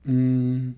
[0.03, 0.75] mh, mm,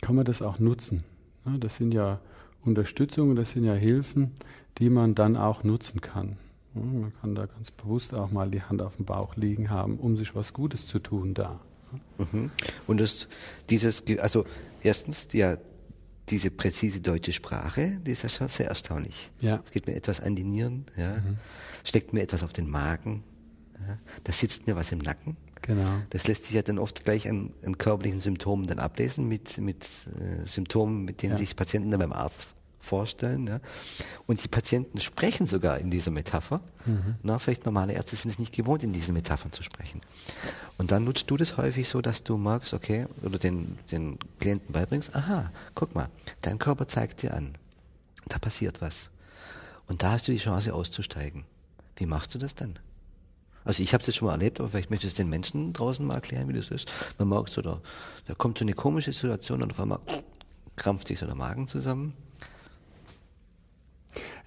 [0.00, 1.02] kann man das auch nutzen.
[1.44, 2.20] Ja, das sind ja
[2.64, 4.30] Unterstützungen, das sind ja Hilfen,
[4.78, 6.36] die man dann auch nutzen kann.
[6.78, 10.16] Man kann da ganz bewusst auch mal die Hand auf dem Bauch liegen haben, um
[10.16, 11.60] sich was Gutes zu tun da.
[12.18, 12.50] Mhm.
[12.86, 13.28] Und das,
[13.70, 14.44] dieses, also
[14.82, 15.56] erstens, ja,
[16.28, 19.30] diese präzise deutsche Sprache, die ist ja schon sehr erstaunlich.
[19.40, 19.62] Ja.
[19.64, 21.16] Es geht mir etwas an die Nieren, ja.
[21.16, 21.38] Mhm.
[21.84, 23.24] steckt mir etwas auf den Magen,
[23.80, 23.98] ja.
[24.24, 25.36] da sitzt mir was im Nacken.
[25.62, 26.02] Genau.
[26.10, 29.84] Das lässt sich ja dann oft gleich an, an körperlichen Symptomen dann ablesen, mit, mit
[30.18, 31.38] äh, Symptomen, mit denen ja.
[31.38, 32.48] sich Patienten dann beim Arzt
[32.80, 33.46] vorstellen.
[33.46, 33.60] Ja.
[34.26, 36.60] Und die Patienten sprechen sogar in dieser Metapher.
[36.86, 37.16] Mhm.
[37.22, 40.00] Na, vielleicht normale Ärzte sind es nicht gewohnt, in diesen Metaphern zu sprechen.
[40.78, 44.72] Und dann nutzt du das häufig so, dass du merkst, okay, oder den, den Klienten
[44.72, 46.08] beibringst, aha, guck mal,
[46.42, 47.56] dein Körper zeigt dir an,
[48.26, 49.10] da passiert was.
[49.86, 51.44] Und da hast du die Chance auszusteigen.
[51.96, 52.78] Wie machst du das dann?
[53.64, 56.06] Also ich habe es jetzt schon mal erlebt, aber vielleicht möchtest du den Menschen draußen
[56.06, 56.90] mal erklären, wie das ist.
[57.18, 57.80] Man merkt so, da,
[58.26, 59.98] da kommt so eine komische Situation und auf einmal
[60.76, 62.14] krampft sich so der Magen zusammen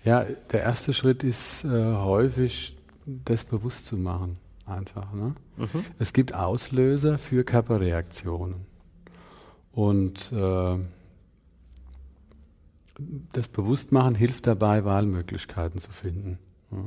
[0.04, 4.38] ja, der erste Schritt ist äh, häufig, das bewusst zu machen.
[4.66, 5.12] Einfach.
[5.14, 5.36] Ne?
[5.58, 5.86] Mhm.
[6.00, 8.56] Es gibt Auslöser für Körperreaktionen.
[9.74, 10.78] Und äh,
[13.34, 16.38] das Bewusstmachen hilft dabei, Wahlmöglichkeiten zu finden.
[16.72, 16.78] Ja?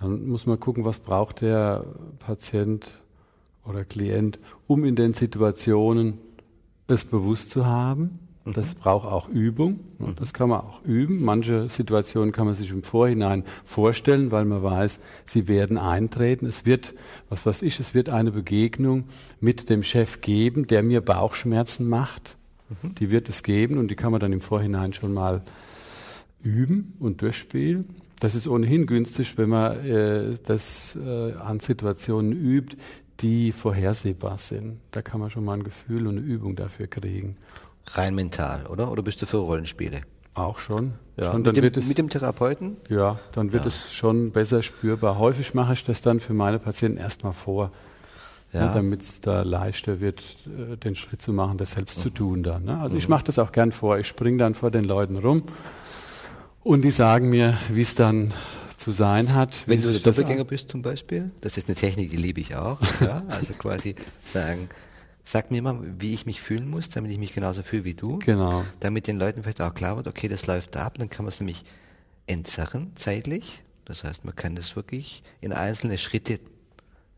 [0.00, 1.84] Dann muss man gucken, was braucht der
[2.18, 2.90] Patient
[3.64, 6.18] oder Klient, um in den Situationen
[6.88, 8.18] es bewusst zu haben.
[8.44, 9.80] Das braucht auch Übung.
[9.98, 11.22] Und das kann man auch üben.
[11.22, 16.46] Manche Situationen kann man sich im Vorhinein vorstellen, weil man weiß, sie werden eintreten.
[16.46, 16.94] Es wird,
[17.28, 19.04] was weiß ich, es wird eine Begegnung
[19.40, 22.36] mit dem Chef geben, der mir Bauchschmerzen macht.
[22.82, 22.96] Mhm.
[22.96, 25.42] Die wird es geben und die kann man dann im Vorhinein schon mal
[26.42, 27.90] üben und durchspielen.
[28.18, 32.76] Das ist ohnehin günstig, wenn man äh, das äh, an Situationen übt,
[33.20, 34.78] die vorhersehbar sind.
[34.90, 37.36] Da kann man schon mal ein Gefühl und eine Übung dafür kriegen.
[37.88, 38.90] Rein mental, oder?
[38.90, 40.02] Oder bist du für Rollenspiele?
[40.34, 40.94] Auch schon.
[41.16, 41.32] Ja.
[41.32, 42.76] schon mit, dem, es, mit, dem, Therapeuten?
[42.88, 43.68] Ja, dann wird ja.
[43.68, 45.18] es schon besser spürbar.
[45.18, 47.70] Häufig mache ich das dann für meine Patienten erstmal vor.
[48.52, 48.66] Ja.
[48.66, 52.02] Ne, damit es da leichter wird, äh, den Schritt zu machen, das selbst mhm.
[52.02, 52.64] zu tun dann.
[52.64, 52.78] Ne?
[52.78, 52.98] Also mhm.
[52.98, 53.98] ich mache das auch gern vor.
[53.98, 55.44] Ich springe dann vor den Leuten rum
[56.62, 58.34] und die sagen mir, wie es dann
[58.76, 59.62] zu sein hat.
[59.66, 62.78] Wenn du Doppelgänger bist zum Beispiel, das ist eine Technik, die liebe ich auch.
[63.28, 64.68] Also quasi sagen,
[65.24, 68.18] sag mir mal, wie ich mich fühlen muss, damit ich mich genauso fühle wie du.
[68.18, 68.64] Genau.
[68.80, 71.30] Damit den Leuten vielleicht auch klar wird, okay, das läuft da ab, dann kann man
[71.30, 71.64] es nämlich
[72.26, 73.62] entzerren zeitlich.
[73.84, 76.40] Das heißt, man kann das wirklich in einzelne Schritte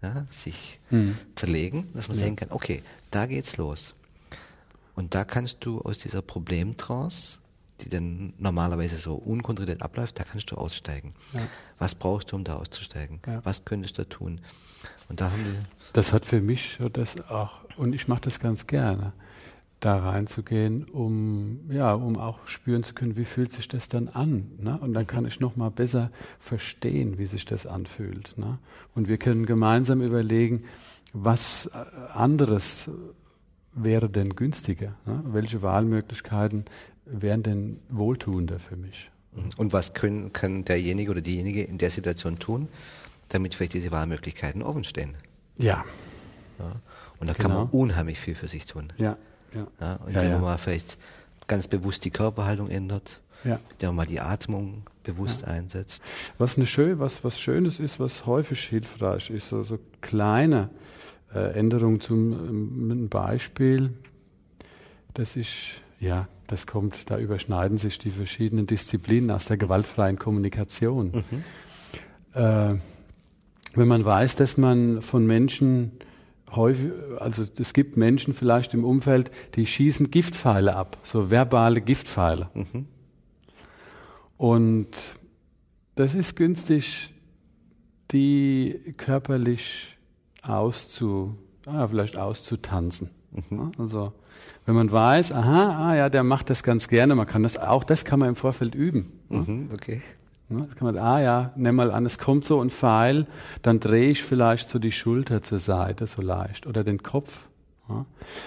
[0.02, 1.16] ja, sich mhm.
[1.34, 2.24] zerlegen, dass man ja.
[2.24, 3.94] sehen kann, okay, da geht's los.
[4.94, 7.38] Und da kannst du aus dieser Problemtrance
[7.80, 11.12] die dann normalerweise so unkontrolliert abläuft, da kannst du aussteigen.
[11.32, 11.40] Ja.
[11.78, 13.20] Was brauchst du, um da auszusteigen?
[13.42, 14.40] Was könntest du tun?
[15.08, 15.54] Und da haben wir.
[15.92, 19.12] Das hat für mich das auch, und ich mache das ganz gerne,
[19.80, 24.52] da reinzugehen, um ja, um auch spüren zu können, wie fühlt sich das dann an.
[24.58, 24.78] Ne?
[24.80, 26.10] Und dann kann ich noch mal besser
[26.40, 28.36] verstehen, wie sich das anfühlt.
[28.38, 28.58] Ne?
[28.94, 30.64] Und wir können gemeinsam überlegen,
[31.12, 32.90] was äh, anderes
[33.74, 34.94] wäre denn günstiger?
[35.04, 35.22] Ne?
[35.26, 36.64] Welche Wahlmöglichkeiten
[37.04, 39.10] wären denn wohltuender für mich.
[39.56, 42.68] Und was können, kann derjenige oder diejenige in der Situation tun,
[43.28, 45.14] damit vielleicht diese Wahlmöglichkeiten offen stehen?
[45.56, 45.84] Ja.
[46.58, 46.72] ja.
[47.20, 47.48] Und da genau.
[47.48, 48.92] kann man unheimlich viel für sich tun.
[48.96, 49.16] Ja.
[49.54, 49.66] ja.
[49.80, 50.98] ja und ja, indem man vielleicht
[51.46, 53.60] ganz bewusst die Körperhaltung ändert, ja.
[53.72, 56.02] indem man mal die Atmung bewusst einsetzt.
[56.38, 60.70] Was eine schön, was, was Schönes ist, was häufig hilfreich ist, so, so kleine
[61.34, 63.92] äh, Änderungen zum ähm, Beispiel,
[65.12, 71.12] dass ich ja, das kommt, da überschneiden sich die verschiedenen Disziplinen aus der gewaltfreien Kommunikation.
[71.12, 72.40] Mhm.
[72.40, 72.74] Äh,
[73.74, 75.92] wenn man weiß, dass man von Menschen
[76.56, 82.50] häufig, also es gibt Menschen vielleicht im Umfeld, die schießen Giftpfeile ab, so verbale Giftpfeile.
[82.54, 82.86] Mhm.
[84.36, 84.88] Und
[85.94, 87.14] das ist günstig,
[88.10, 89.96] die körperlich
[90.42, 91.36] auszu,
[91.66, 93.10] ah, vielleicht auszutanzen.
[93.32, 93.72] Mhm.
[93.78, 94.12] Also
[94.66, 97.84] wenn man weiß, aha, ah ja, der macht das ganz gerne, man kann das auch,
[97.84, 99.12] das kann man im Vorfeld üben.
[99.28, 100.02] Mhm, okay.
[100.58, 103.26] Das kann man, ah ja, nimm mal an, es kommt so ein Pfeil,
[103.62, 107.46] dann drehe ich vielleicht so die Schulter zur Seite so leicht oder den Kopf.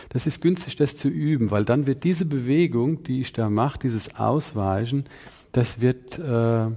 [0.10, 3.78] Das ist günstig, das zu üben, weil dann wird diese Bewegung, die ich da mache,
[3.78, 5.06] dieses Ausweichen,
[5.52, 6.72] das wird, äh,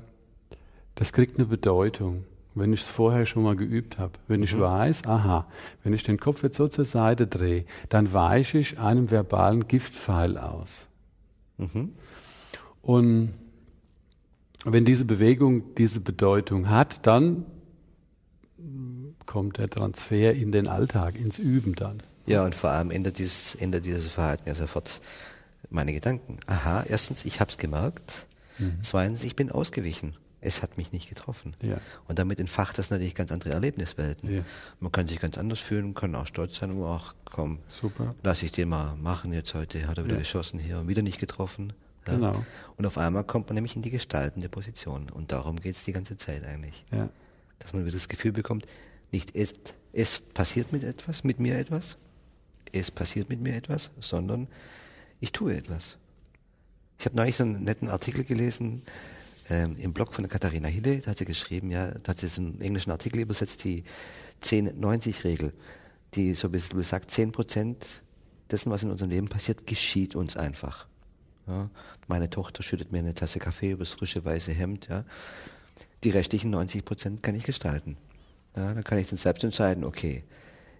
[0.94, 4.12] das kriegt eine Bedeutung wenn ich es vorher schon mal geübt habe.
[4.28, 4.60] Wenn ich mhm.
[4.60, 5.46] weiß, aha,
[5.82, 10.36] wenn ich den Kopf jetzt so zur Seite drehe, dann weiche ich einem verbalen Giftpfeil
[10.36, 10.86] aus.
[11.58, 11.92] Mhm.
[12.82, 13.30] Und
[14.64, 17.46] wenn diese Bewegung diese Bedeutung hat, dann
[19.26, 22.02] kommt der Transfer in den Alltag, ins Üben dann.
[22.26, 25.00] Ja, und vor allem ändert dieses, ändert dieses Verhalten ja sofort
[25.70, 26.38] meine Gedanken.
[26.46, 28.26] Aha, erstens, ich habe es gemerkt.
[28.58, 28.78] Mhm.
[28.82, 31.54] Zweitens, ich bin ausgewichen es hat mich nicht getroffen.
[31.62, 31.80] Ja.
[32.08, 34.36] Und damit entfacht das natürlich ganz andere Erlebniswelten.
[34.36, 34.42] Ja.
[34.78, 38.14] Man kann sich ganz anders fühlen, kann auch stolz sein, und auch komm, Super.
[38.22, 40.20] lass ich den mal machen, jetzt heute hat er wieder ja.
[40.20, 41.72] geschossen hier und wieder nicht getroffen.
[42.10, 42.16] Ja.
[42.16, 42.44] Genau.
[42.76, 45.10] Und auf einmal kommt man nämlich in die gestaltende Position.
[45.10, 46.84] Und darum geht es die ganze Zeit eigentlich.
[46.90, 47.08] Ja.
[47.58, 48.66] Dass man wieder das Gefühl bekommt,
[49.12, 49.52] nicht es,
[49.92, 51.96] es passiert mit etwas, mit mir etwas,
[52.72, 54.48] es passiert mit mir etwas, sondern
[55.20, 55.98] ich tue etwas.
[56.98, 58.82] Ich habe neulich so einen netten Artikel gelesen,
[59.50, 62.40] ähm, im Blog von Katharina Hille, da hat sie geschrieben, ja, da hat sie so
[62.40, 63.84] einen englischen Artikel übersetzt, die
[64.42, 65.52] 10-90-Regel,
[66.14, 68.02] die so ein bisschen sagt, 10 Prozent
[68.50, 70.86] dessen, was in unserem Leben passiert, geschieht uns einfach.
[71.50, 71.70] Ja.
[72.06, 75.04] Meine Tochter schüttet mir eine Tasse Kaffee übers frische weiße Hemd, ja.
[76.04, 77.96] Die restlichen 90 Prozent kann ich gestalten.
[78.56, 80.24] Ja, dann kann ich dann selbst entscheiden, okay,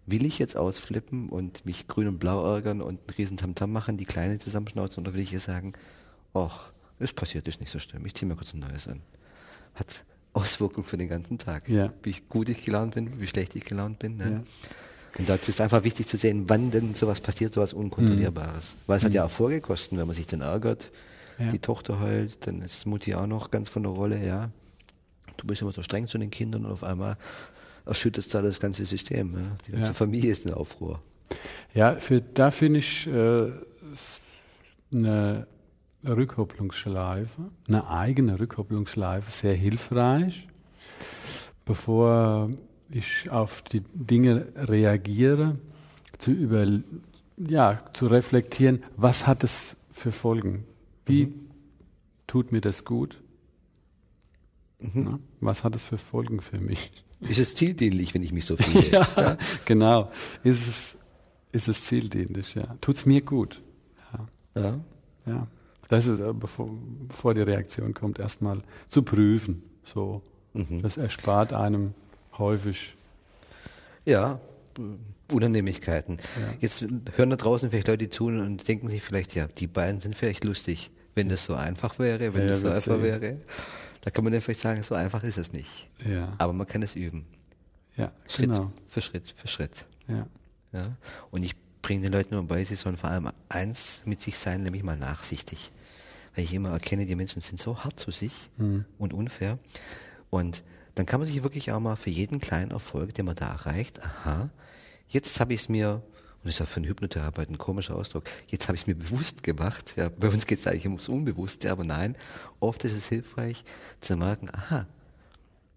[0.06, 3.96] will ich jetzt ausflippen und mich grün und blau ärgern und einen riesen Tamtam machen,
[3.96, 5.74] die Kleine zusammenschnauzen, oder will ich ihr sagen,
[6.34, 8.04] ach, es passiert, ist nicht so schlimm.
[8.06, 9.02] Ich ziehe mir kurz ein neues an.
[9.74, 11.68] Hat Auswirkungen für den ganzen Tag.
[11.68, 11.92] Ja.
[12.02, 14.16] Wie gut ich gelaunt bin, wie schlecht ich gelaunt bin.
[14.16, 14.30] Ne?
[14.30, 14.42] Ja.
[15.18, 18.74] Und dazu ist einfach wichtig zu sehen, wann denn sowas passiert, sowas Unkontrollierbares.
[18.74, 18.78] Mhm.
[18.86, 19.06] Weil es mhm.
[19.06, 20.90] hat ja auch Folgekosten, wenn man sich dann ärgert,
[21.38, 21.48] ja.
[21.50, 24.50] die Tochter heult, dann ist Mutti auch noch ganz von der Rolle, ja.
[25.36, 27.16] du bist immer so streng zu den Kindern und auf einmal
[27.86, 29.34] erschütterst da das ganze System.
[29.34, 29.56] Ja?
[29.66, 29.94] Die ganze ja.
[29.94, 31.00] Familie ist in Aufruhr.
[31.74, 33.50] Ja, für, da finde ich äh,
[34.92, 35.46] eine
[36.04, 40.48] Rückkopplungsschleife, eine eigene Rückkopplungsschleife sehr hilfreich,
[41.64, 42.50] bevor
[42.90, 45.58] ich auf die Dinge reagiere,
[46.18, 46.66] zu über,
[47.36, 50.64] ja, zu reflektieren, was hat es für Folgen?
[51.06, 51.50] Wie mhm.
[52.26, 53.20] tut mir das gut?
[54.78, 54.90] Mhm.
[54.94, 56.92] Na, was hat es für Folgen für mich?
[57.20, 58.90] Ist es zieldienlich, wenn ich mich so fühle?
[58.90, 60.10] ja, ja, genau.
[60.42, 60.98] Ist es,
[61.52, 62.76] ist es zieldienlich, ja.
[62.80, 63.62] Tut es mir gut?
[64.12, 64.62] Ja.
[64.62, 64.80] ja.
[65.26, 65.46] ja.
[65.88, 66.70] Das ist, äh, bevor,
[67.08, 69.62] bevor die Reaktion kommt, erstmal zu prüfen.
[69.84, 70.22] So.
[70.54, 70.82] Mhm.
[70.82, 71.94] Das erspart einem
[72.40, 72.94] häufig.
[74.04, 74.40] Ja,
[75.30, 76.18] Unannehmlichkeiten.
[76.40, 76.54] Ja.
[76.60, 76.84] Jetzt
[77.16, 80.44] hören da draußen vielleicht Leute zu und denken sich vielleicht, ja, die beiden sind vielleicht
[80.44, 83.02] lustig, wenn das so einfach wäre, wenn ja, das so einfach sehen.
[83.02, 83.36] wäre.
[84.00, 85.88] Da kann man dann vielleicht sagen, so einfach ist es nicht.
[86.04, 86.34] Ja.
[86.38, 87.26] Aber man kann es üben.
[87.96, 88.72] Ja, Schritt genau.
[88.88, 89.84] für Schritt für Schritt.
[90.08, 90.26] Ja.
[90.72, 90.96] ja.
[91.30, 94.62] Und ich bringe den Leuten immer bei, sie sollen vor allem eins mit sich sein,
[94.62, 95.70] nämlich mal nachsichtig.
[96.34, 98.84] Weil ich immer erkenne, die Menschen sind so hart zu sich mhm.
[98.98, 99.58] und unfair.
[100.30, 100.62] Und
[100.94, 104.02] dann kann man sich wirklich auch mal für jeden kleinen Erfolg, den man da erreicht,
[104.02, 104.50] aha,
[105.08, 108.24] jetzt habe ich es mir, und das ist ja für einen Hypnotherapeuten ein komischer Ausdruck,
[108.48, 109.94] jetzt habe ich es mir bewusst gemacht.
[109.96, 112.16] Ja, bei uns geht es eigentlich ums Unbewusste, aber nein,
[112.60, 113.64] oft ist es hilfreich
[114.00, 114.86] zu merken, aha,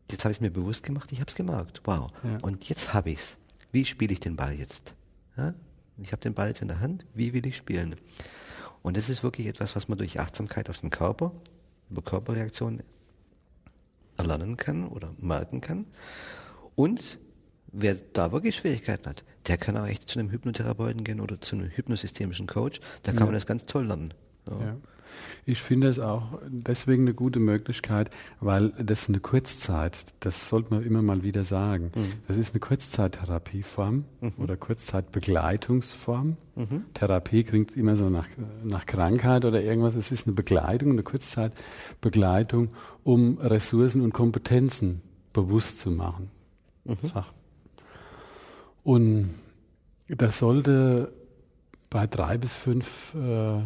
[0.10, 2.12] jetzt habe ich es mir bewusst gemacht, ich habe es gemerkt, wow.
[2.24, 2.38] Ja.
[2.42, 3.38] Und jetzt habe ich es.
[3.72, 4.94] Wie spiele ich den Ball jetzt?
[5.36, 5.54] Ja?
[6.02, 7.96] Ich habe den Ball jetzt in der Hand, wie will ich spielen?
[8.82, 11.32] Und das ist wirklich etwas, was man durch Achtsamkeit auf den Körper,
[11.90, 12.84] über Körperreaktionen
[14.18, 15.86] erlernen kann oder merken kann.
[16.76, 17.20] Und
[17.72, 21.56] wer da wirklich Schwierigkeiten hat, der kann auch echt zu einem Hypnotherapeuten gehen oder zu
[21.56, 22.80] einem hypnosystemischen Coach.
[23.04, 23.26] Da kann ja.
[23.26, 24.14] man das ganz toll lernen.
[24.48, 24.78] Ja.
[25.46, 30.84] Ich finde es auch deswegen eine gute Möglichkeit, weil das eine Kurzzeit, das sollte man
[30.84, 31.92] immer mal wieder sagen.
[31.96, 32.14] Mhm.
[32.28, 34.32] Das ist eine Kurzzeittherapieform mhm.
[34.38, 36.38] oder Kurzzeitbegleitungsform.
[36.56, 36.86] Mhm.
[36.94, 38.28] Therapie klingt immer so nach,
[38.64, 39.96] nach Krankheit oder irgendwas.
[39.96, 42.70] Es ist eine Begleitung, eine Kurzzeitbegleitung,
[43.04, 45.02] um Ressourcen und Kompetenzen
[45.34, 46.30] bewusst zu machen.
[46.86, 47.12] Mhm.
[48.84, 49.30] Und
[50.08, 51.14] das sollte
[51.90, 53.62] bei drei bis fünf äh,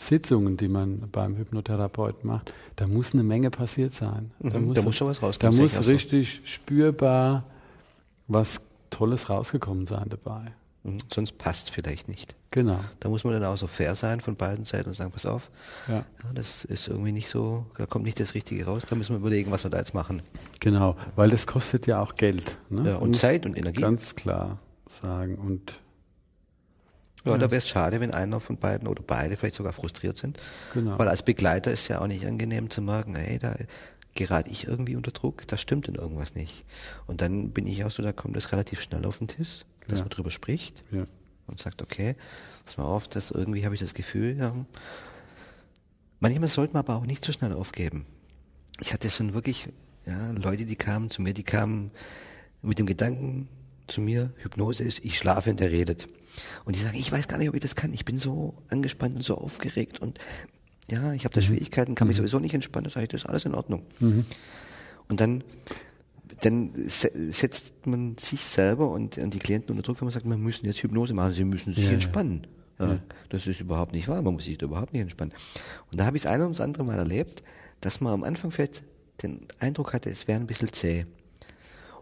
[0.00, 4.32] Sitzungen, die man beim Hypnotherapeuten macht, da muss eine Menge passiert sein.
[4.40, 5.56] Da, mhm, muss, da muss schon was rauskommen.
[5.56, 7.44] Da muss richtig spürbar
[8.26, 10.52] was Tolles rausgekommen sein dabei.
[10.84, 12.34] Mhm, sonst passt vielleicht nicht.
[12.50, 12.80] Genau.
[12.98, 15.50] Da muss man dann auch so fair sein von beiden Seiten und sagen, pass auf,
[15.86, 15.96] ja.
[15.96, 16.04] ja.
[16.34, 19.50] das ist irgendwie nicht so, da kommt nicht das Richtige raus, da müssen wir überlegen,
[19.50, 20.22] was wir da jetzt machen.
[20.58, 22.56] Genau, weil das kostet ja auch Geld.
[22.70, 22.90] Ne?
[22.90, 23.82] Ja, und, und Zeit und Energie.
[23.82, 24.58] Ganz klar
[25.02, 25.36] sagen.
[25.36, 25.78] Und
[27.24, 27.38] ja, ja.
[27.38, 30.38] da wäre es schade, wenn einer von beiden oder beide vielleicht sogar frustriert sind.
[30.74, 30.98] Genau.
[30.98, 33.54] Weil als Begleiter ist es ja auch nicht angenehm zu merken, hey, da
[34.14, 36.64] gerate ich irgendwie unter Druck, da stimmt denn irgendwas nicht.
[37.06, 39.98] Und dann bin ich auch so, da kommt das relativ schnell auf den Tisch, dass
[39.98, 40.04] ja.
[40.04, 41.06] man drüber spricht ja.
[41.46, 42.16] und sagt, okay,
[42.64, 44.54] pass mal auf, dass irgendwie habe ich das Gefühl, ja.
[46.18, 48.04] Manchmal sollte man aber auch nicht so schnell aufgeben.
[48.80, 49.68] Ich hatte schon wirklich
[50.06, 51.90] ja, Leute, die kamen zu mir, die kamen
[52.62, 53.48] mit dem Gedanken
[53.90, 56.08] zu mir, Hypnose ist, ich schlafe und der redet.
[56.64, 57.92] Und die sagen, ich weiß gar nicht, ob ich das kann.
[57.92, 60.18] Ich bin so angespannt und so aufgeregt und
[60.90, 61.44] ja, ich habe da mhm.
[61.44, 62.22] Schwierigkeiten, kann mich mhm.
[62.22, 62.84] sowieso nicht entspannen.
[62.84, 63.86] Da sage ich, das ist alles in Ordnung.
[64.00, 64.26] Mhm.
[65.08, 65.44] Und dann,
[66.42, 70.36] dann setzt man sich selber und, und die Klienten unter Druck, wenn man sagt, wir
[70.36, 72.46] müssen jetzt Hypnose machen, sie müssen sich ja, entspannen.
[72.78, 72.94] Ja.
[72.94, 72.98] Ja,
[73.28, 75.34] das ist überhaupt nicht wahr, man muss sich da überhaupt nicht entspannen.
[75.90, 77.42] Und da habe ich es ein und das andere Mal erlebt,
[77.80, 78.82] dass man am Anfang vielleicht
[79.22, 81.06] den Eindruck hatte, es wäre ein bisschen zäh.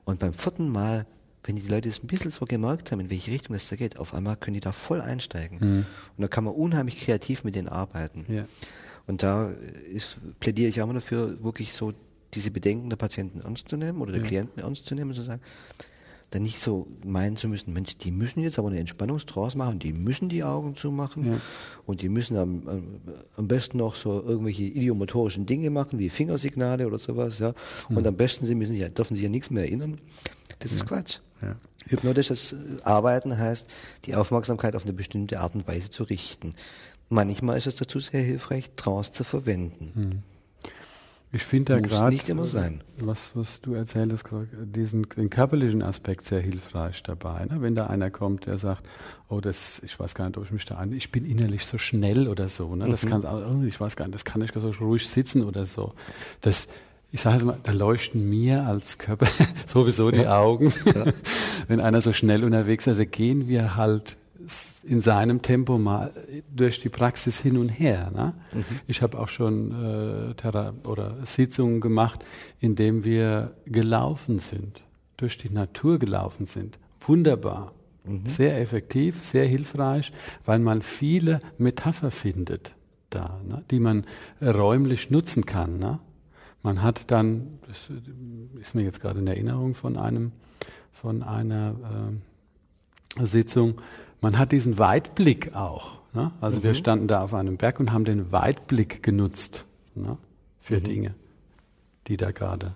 [0.04, 1.06] Und beim vierten Mal
[1.48, 3.98] wenn die Leute es ein bisschen so gemerkt haben, in welche Richtung es da geht,
[3.98, 5.58] auf einmal können die da voll einsteigen.
[5.58, 5.86] Mhm.
[6.16, 8.26] Und da kann man unheimlich kreativ mit denen arbeiten.
[8.28, 8.44] Ja.
[9.06, 9.48] Und da
[9.90, 11.94] ist, plädiere ich auch immer dafür, wirklich so
[12.34, 14.28] diese Bedenken der Patienten ernst zu nehmen oder der ja.
[14.28, 15.40] Klienten ernst zu nehmen und zu sagen,
[16.28, 19.94] dann nicht so meinen zu müssen, Mensch, die müssen jetzt aber eine Entspannungstrance machen, die
[19.94, 21.40] müssen die Augen zumachen ja.
[21.86, 23.00] und die müssen am,
[23.36, 27.54] am, besten noch so irgendwelche idiomotorischen Dinge machen, wie Fingersignale oder sowas, ja.
[27.88, 28.06] Und mhm.
[28.06, 29.98] am besten sie müssen sich, dürfen sich ja nichts mehr erinnern.
[30.58, 31.20] Das ist Quatsch.
[31.42, 31.56] Ja.
[31.86, 33.66] Hypnotisches Arbeiten heißt,
[34.04, 36.54] die Aufmerksamkeit auf eine bestimmte Art und Weise zu richten.
[37.08, 39.92] Manchmal ist es dazu sehr hilfreich, Trance zu verwenden.
[39.94, 40.22] Hm.
[41.30, 42.82] Ich finde da gerade, nicht immer sein.
[42.98, 44.24] Was, was du erzählst,
[44.64, 47.44] diesen den körperlichen Aspekt sehr hilfreich dabei.
[47.44, 47.60] Ne?
[47.60, 48.88] Wenn da einer kommt, der sagt,
[49.28, 51.76] oh, das, ich weiß gar nicht, ob ich mich da an, ich bin innerlich so
[51.76, 52.74] schnell oder so.
[52.74, 52.86] Ne?
[52.88, 53.10] Das mhm.
[53.10, 55.92] kann, oh, ich weiß gar nicht, das kann ich so ruhig sitzen oder so.
[56.40, 56.66] Das,
[57.10, 59.26] ich sage mal, da leuchten mir als Körper
[59.66, 60.72] sowieso die Augen.
[60.84, 61.06] Ja.
[61.68, 64.16] Wenn einer so schnell unterwegs ist, da gehen wir halt
[64.82, 66.12] in seinem Tempo mal
[66.54, 68.10] durch die Praxis hin und her.
[68.14, 68.34] Ne?
[68.52, 68.64] Mhm.
[68.86, 72.24] Ich habe auch schon äh, Thera oder Sitzungen gemacht,
[72.58, 74.82] in denen wir gelaufen sind,
[75.16, 76.78] durch die Natur gelaufen sind.
[77.06, 77.72] Wunderbar.
[78.04, 78.26] Mhm.
[78.26, 80.12] Sehr effektiv, sehr hilfreich,
[80.46, 82.74] weil man viele Metapher findet
[83.10, 83.64] da, ne?
[83.70, 84.04] die man
[84.40, 85.78] räumlich nutzen kann.
[85.78, 85.98] Ne?
[86.68, 87.88] Man hat dann, das
[88.60, 90.32] ist mir jetzt gerade in Erinnerung von einem,
[90.92, 92.10] von einer
[93.16, 93.76] äh, Sitzung,
[94.20, 95.96] man hat diesen Weitblick auch.
[96.12, 96.30] Ne?
[96.42, 96.64] Also mhm.
[96.64, 99.64] wir standen da auf einem Berg und haben den Weitblick genutzt
[99.94, 100.18] ne?
[100.58, 100.84] für mhm.
[100.84, 101.14] Dinge,
[102.06, 102.74] die da gerade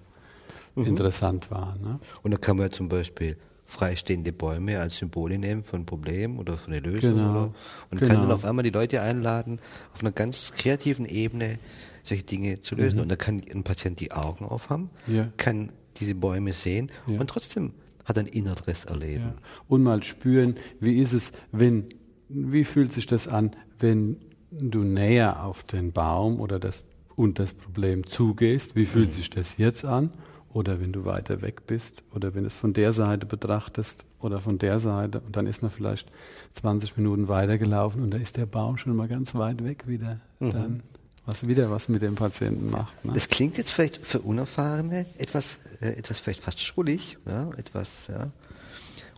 [0.75, 0.87] mhm.
[0.87, 1.83] interessant waren.
[1.83, 2.01] Ne?
[2.23, 3.37] Und da kann man ja zum Beispiel
[3.67, 7.17] freistehende Bäume als Symbole nehmen von Problemen oder von einer Lösung.
[7.17, 7.31] Genau.
[7.31, 7.55] Oder,
[7.91, 8.11] und genau.
[8.11, 9.59] kann dann auf einmal die Leute einladen,
[9.93, 11.59] auf einer ganz kreativen Ebene
[12.03, 12.97] solche Dinge zu lösen.
[12.97, 13.03] Mhm.
[13.03, 15.29] Und da kann ein Patient die Augen aufhaben, ja.
[15.37, 17.21] kann diese Bäume sehen ja.
[17.21, 17.73] und trotzdem
[18.05, 19.25] hat ein inneres Erleben.
[19.25, 19.35] Ja.
[19.69, 21.87] Und mal spüren, wie ist es, wenn,
[22.29, 24.17] wie fühlt sich das an, wenn
[24.51, 26.85] du näher auf den Baum oder das
[27.15, 29.13] und das Problem zugehst, wie fühlt mhm.
[29.13, 30.11] sich das jetzt an?
[30.53, 34.39] Oder wenn du weiter weg bist oder wenn du es von der Seite betrachtest oder
[34.39, 36.11] von der Seite und dann ist man vielleicht
[36.53, 40.21] 20 Minuten weitergelaufen und da ist der Baum schon mal ganz weit weg wieder.
[40.41, 40.53] Mhm.
[40.53, 40.83] Dann
[41.25, 43.05] was wieder was mit dem Patienten macht.
[43.05, 43.13] Ne?
[43.13, 48.31] Das klingt jetzt vielleicht für Unerfahrene etwas, äh, etwas vielleicht fast schuldig, ja, etwas ja,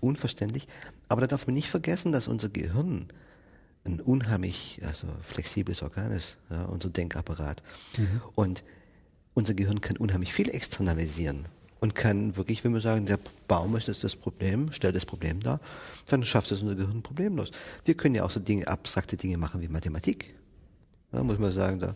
[0.01, 0.69] unverständlich.
[1.09, 3.07] Aber da darf man nicht vergessen, dass unser Gehirn
[3.85, 7.63] ein unheimlich also flexibles Organ ist, ja, unser Denkapparat.
[7.97, 8.21] Mhm.
[8.35, 8.65] Und
[9.35, 11.47] unser Gehirn kann unheimlich viel externalisieren
[11.81, 15.61] und kann wirklich, wenn wir sagen, der Baum ist das Problem, stellt das Problem dar,
[16.07, 17.51] dann schafft es unser Gehirn problemlos.
[17.85, 20.35] Wir können ja auch so Dinge, abstrakte Dinge machen wie Mathematik.
[21.15, 21.95] Ja, muss man sagen, da,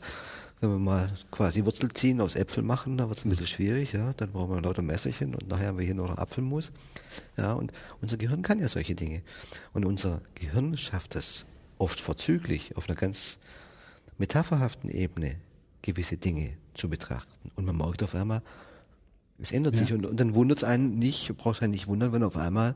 [0.61, 3.93] wenn wir mal quasi Wurzel ziehen, aus Äpfeln machen, da wird es ein bisschen schwierig,
[3.93, 6.73] ja, dann brauchen wir lauter Messerchen und nachher haben wir hier noch Apfelmus.
[7.37, 9.23] Ja, und unser Gehirn kann ja solche Dinge.
[9.73, 11.47] Und unser Gehirn schafft es
[11.79, 13.39] oft vorzüglich auf einer ganz
[14.19, 15.37] metapherhaften Ebene
[15.83, 17.51] gewisse Dinge zu betrachten.
[17.55, 18.43] Und man merkt auf einmal,
[19.39, 19.85] es ändert ja.
[19.85, 22.75] sich und, und dann wundert es einen nicht, braucht einen nicht wundern, wenn auf einmal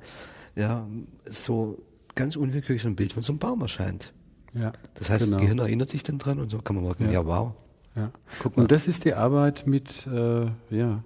[0.54, 0.86] ja
[1.26, 1.82] so
[2.14, 4.12] ganz unwillkürlich so ein Bild von so einem Baum erscheint.
[4.54, 5.36] Ja, das heißt, genau.
[5.36, 7.52] das Gehirn erinnert sich dann dran und so kann man merken, ja, ja wow.
[7.96, 8.10] Ja.
[8.42, 8.62] Guck mal.
[8.62, 11.02] Und das ist die Arbeit mit, äh, ja,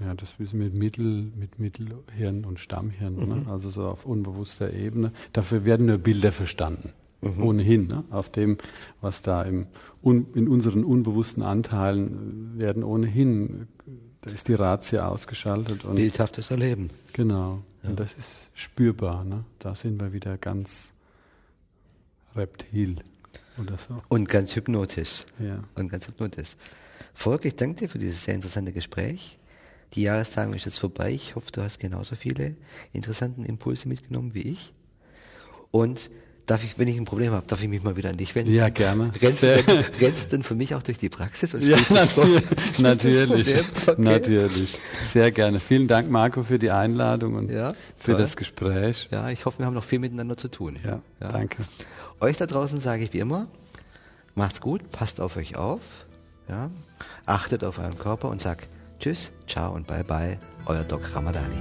[0.00, 3.24] ja, das wissen wir mit Mittel, mit Mittelhirn und Stammhirn, ne?
[3.24, 3.42] mhm.
[3.44, 3.46] ne?
[3.50, 5.12] also so auf unbewusster Ebene.
[5.32, 6.92] Dafür werden nur Bilder verstanden.
[7.22, 7.42] Mhm.
[7.42, 8.04] Ohnehin, ne?
[8.10, 8.58] auf dem,
[9.00, 9.66] was da im,
[10.02, 13.68] un, in unseren unbewussten Anteilen werden ohnehin,
[14.20, 15.84] da ist die Razie ausgeschaltet.
[15.86, 16.90] Und Bildhaftes Erleben.
[17.14, 17.62] Genau.
[17.82, 17.90] Ja.
[17.90, 19.24] Und das ist spürbar.
[19.24, 19.44] Ne?
[19.60, 20.90] Da sind wir wieder ganz
[22.36, 22.96] Reptil
[23.58, 23.96] oder so.
[24.08, 25.24] Und ganz hypnotisch.
[25.38, 25.62] Ja.
[25.74, 26.56] Und ganz hypnotisch.
[27.14, 29.38] Volker, ich danke dir für dieses sehr interessante Gespräch.
[29.94, 31.12] Die Jahrestagung ist jetzt vorbei.
[31.12, 32.56] Ich hoffe, du hast genauso viele
[32.92, 34.72] interessanten Impulse mitgenommen wie ich.
[35.70, 36.10] Und
[36.46, 38.52] darf ich, wenn ich ein Problem habe, darf ich mich mal wieder an dich wenden?
[38.52, 39.10] Ja, gerne.
[39.20, 42.78] Rennst du, denn, rennst du denn für mich auch durch die Praxis und ja, natürlich,
[42.78, 43.54] natürlich,
[43.86, 43.94] okay.
[43.98, 44.78] natürlich.
[45.04, 45.60] Sehr gerne.
[45.60, 49.08] Vielen Dank, Marco, für die Einladung und ja, für das Gespräch.
[49.10, 50.78] Ja, ich hoffe, wir haben noch viel miteinander zu tun.
[50.84, 51.32] Ja, ja.
[51.32, 51.64] danke.
[52.20, 53.46] Euch da draußen sage ich wie immer,
[54.34, 56.06] macht's gut, passt auf euch auf,
[56.48, 56.70] ja,
[57.26, 61.56] achtet auf euren Körper und sagt Tschüss, ciao und bye bye, euer Doc Ramadani.